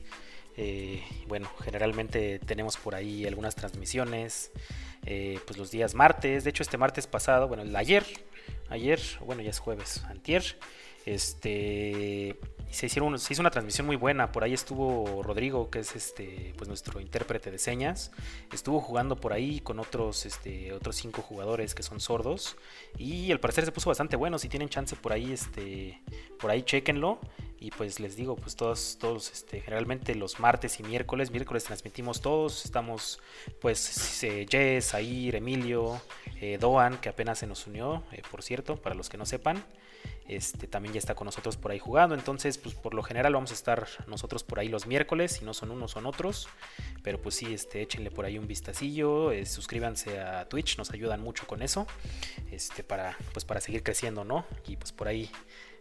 [0.61, 4.51] Eh, bueno, generalmente tenemos por ahí algunas transmisiones.
[5.05, 6.43] eh, pues los días martes.
[6.43, 8.03] De hecho, este martes pasado, bueno, el ayer.
[8.67, 10.43] Ayer, bueno, ya es jueves, antier.
[11.05, 12.37] Este.
[12.71, 14.31] Se, hicieron, hizo una transmisión muy buena.
[14.31, 18.11] Por ahí estuvo Rodrigo, que es este, pues nuestro intérprete de señas.
[18.53, 22.57] Estuvo jugando por ahí con otros, este, otros cinco jugadores que son sordos.
[22.97, 24.37] Y al parecer se puso bastante bueno.
[24.37, 26.01] Si tienen chance por ahí, este,
[26.39, 27.19] por ahí chequenlo.
[27.61, 32.21] Y pues les digo, pues todos, todos, este, generalmente los martes y miércoles, miércoles transmitimos
[32.21, 32.63] todos.
[32.63, 33.19] Estamos,
[33.59, 36.01] pues, eh, Jess, Air, Emilio,
[36.39, 39.63] eh, Doan, que apenas se nos unió, eh, por cierto, para los que no sepan.
[40.29, 42.13] Este también ya está con nosotros por ahí jugando.
[42.13, 45.33] Entonces, pues por lo general vamos a estar nosotros por ahí los miércoles.
[45.33, 46.47] Si no son unos, son otros.
[47.01, 49.31] Pero pues sí, este, échenle por ahí un vistacillo.
[49.31, 51.87] eh, suscríbanse a Twitch, nos ayudan mucho con eso.
[52.51, 54.45] Este, para, pues para seguir creciendo, ¿no?
[54.67, 55.31] Y pues por ahí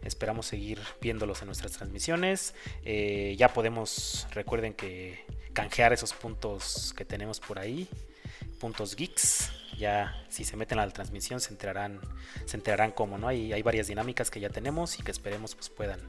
[0.03, 2.55] esperamos seguir viéndolos en nuestras transmisiones.
[2.83, 7.87] Eh, ya podemos, recuerden que canjear esos puntos que tenemos por ahí.
[8.59, 9.51] Puntos geeks.
[9.77, 12.01] Ya si se meten a la transmisión se enterarán,
[12.45, 13.29] se enterarán cómo, ¿no?
[13.29, 15.99] Hay, hay varias dinámicas que ya tenemos y que esperemos pues puedan,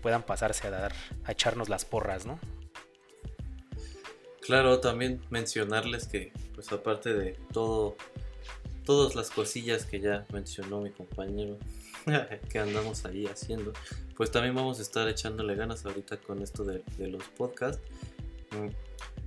[0.00, 0.94] puedan pasarse a dar,
[1.24, 2.38] a echarnos las porras, ¿no?
[4.48, 7.98] Claro, también mencionarles que, pues aparte de todo,
[8.82, 11.58] todas las cosillas que ya mencionó mi compañero,
[12.50, 13.74] que andamos ahí haciendo,
[14.16, 17.82] pues también vamos a estar echándole ganas ahorita con esto de, de los podcasts.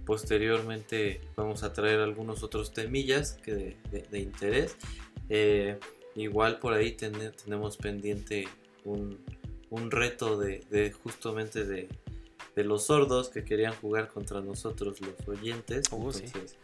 [0.05, 4.75] Posteriormente vamos a traer algunos otros temillas que de, de- de interés.
[5.29, 5.77] Eh,
[6.15, 8.47] igual por ahí ten- tenemos pendiente
[8.83, 9.17] un,
[9.69, 11.87] un reto de, de justamente de,
[12.63, 15.85] los sordos que querían jugar contra nosotros los oyentes.
[15.91, 16.23] Oh, sí.
[16.25, 16.57] Entonces,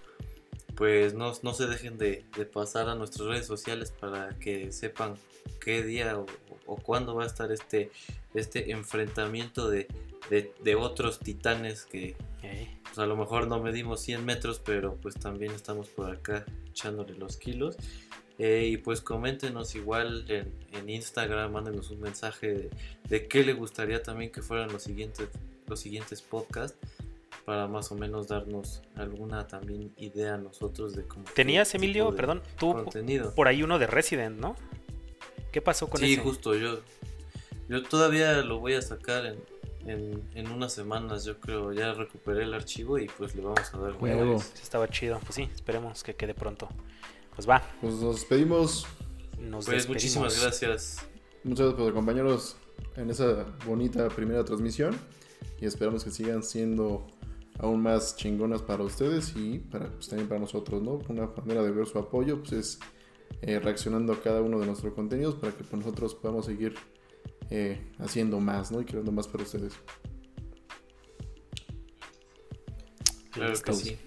[0.75, 5.15] pues no, no se dejen de, pasar a nuestras redes sociales para que sepan
[5.59, 6.25] qué día o,
[6.65, 7.89] o cuándo va a estar este,
[8.35, 9.87] este enfrentamiento de,
[10.29, 12.15] de- otros titanes que
[12.97, 17.13] pues, a lo mejor no medimos 100 metros, pero pues también estamos por acá echándole
[17.13, 17.77] los kilos.
[18.39, 22.69] Eh, y pues coméntenos igual en, en Instagram, mándenos un mensaje de,
[23.07, 25.27] de qué le gustaría también que fueran los siguientes,
[25.67, 26.77] los siguientes podcasts
[27.45, 31.25] para más o menos darnos alguna también idea a nosotros de cómo...
[31.35, 33.33] Tenías, Emilio, perdón, tú Contenido.
[33.35, 34.55] por ahí uno de Resident, ¿no?
[35.51, 36.21] ¿Qué pasó con Sí, ese?
[36.21, 36.79] justo, yo,
[37.69, 39.37] yo todavía lo voy a sacar en,
[39.87, 43.77] en, en unas semanas, yo creo, ya recuperé el archivo y pues le vamos a
[43.77, 43.93] dar.
[44.41, 45.19] Sí, estaba chido.
[45.21, 46.67] Pues sí, esperemos que quede pronto.
[47.35, 48.85] Pues va, Pues nos despedimos.
[49.39, 49.87] nos Pues despedimos.
[49.89, 51.07] muchísimas gracias.
[51.43, 52.57] Muchas gracias por acompañarnos
[52.95, 54.95] en esa bonita primera transmisión.
[55.59, 57.07] Y esperamos que sigan siendo
[57.59, 60.99] aún más chingonas para ustedes y para, pues, también para nosotros, ¿no?
[61.09, 62.79] Una manera de ver su apoyo pues, es
[63.41, 66.75] eh, reaccionando a cada uno de nuestros contenidos para que pues, nosotros podamos seguir
[67.49, 68.81] eh, haciendo más, ¿no?
[68.81, 69.73] Y creando más para ustedes.
[73.31, 73.97] Claro que sí.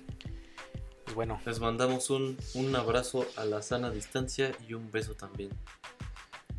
[1.04, 5.50] Pues bueno, Les mandamos un, un abrazo a la sana distancia y un beso también.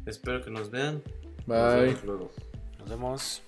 [0.06, 1.02] Espero que nos vean.
[1.46, 1.82] Nos Bye.
[1.86, 2.32] vemos luego.
[2.80, 3.42] nos vemos.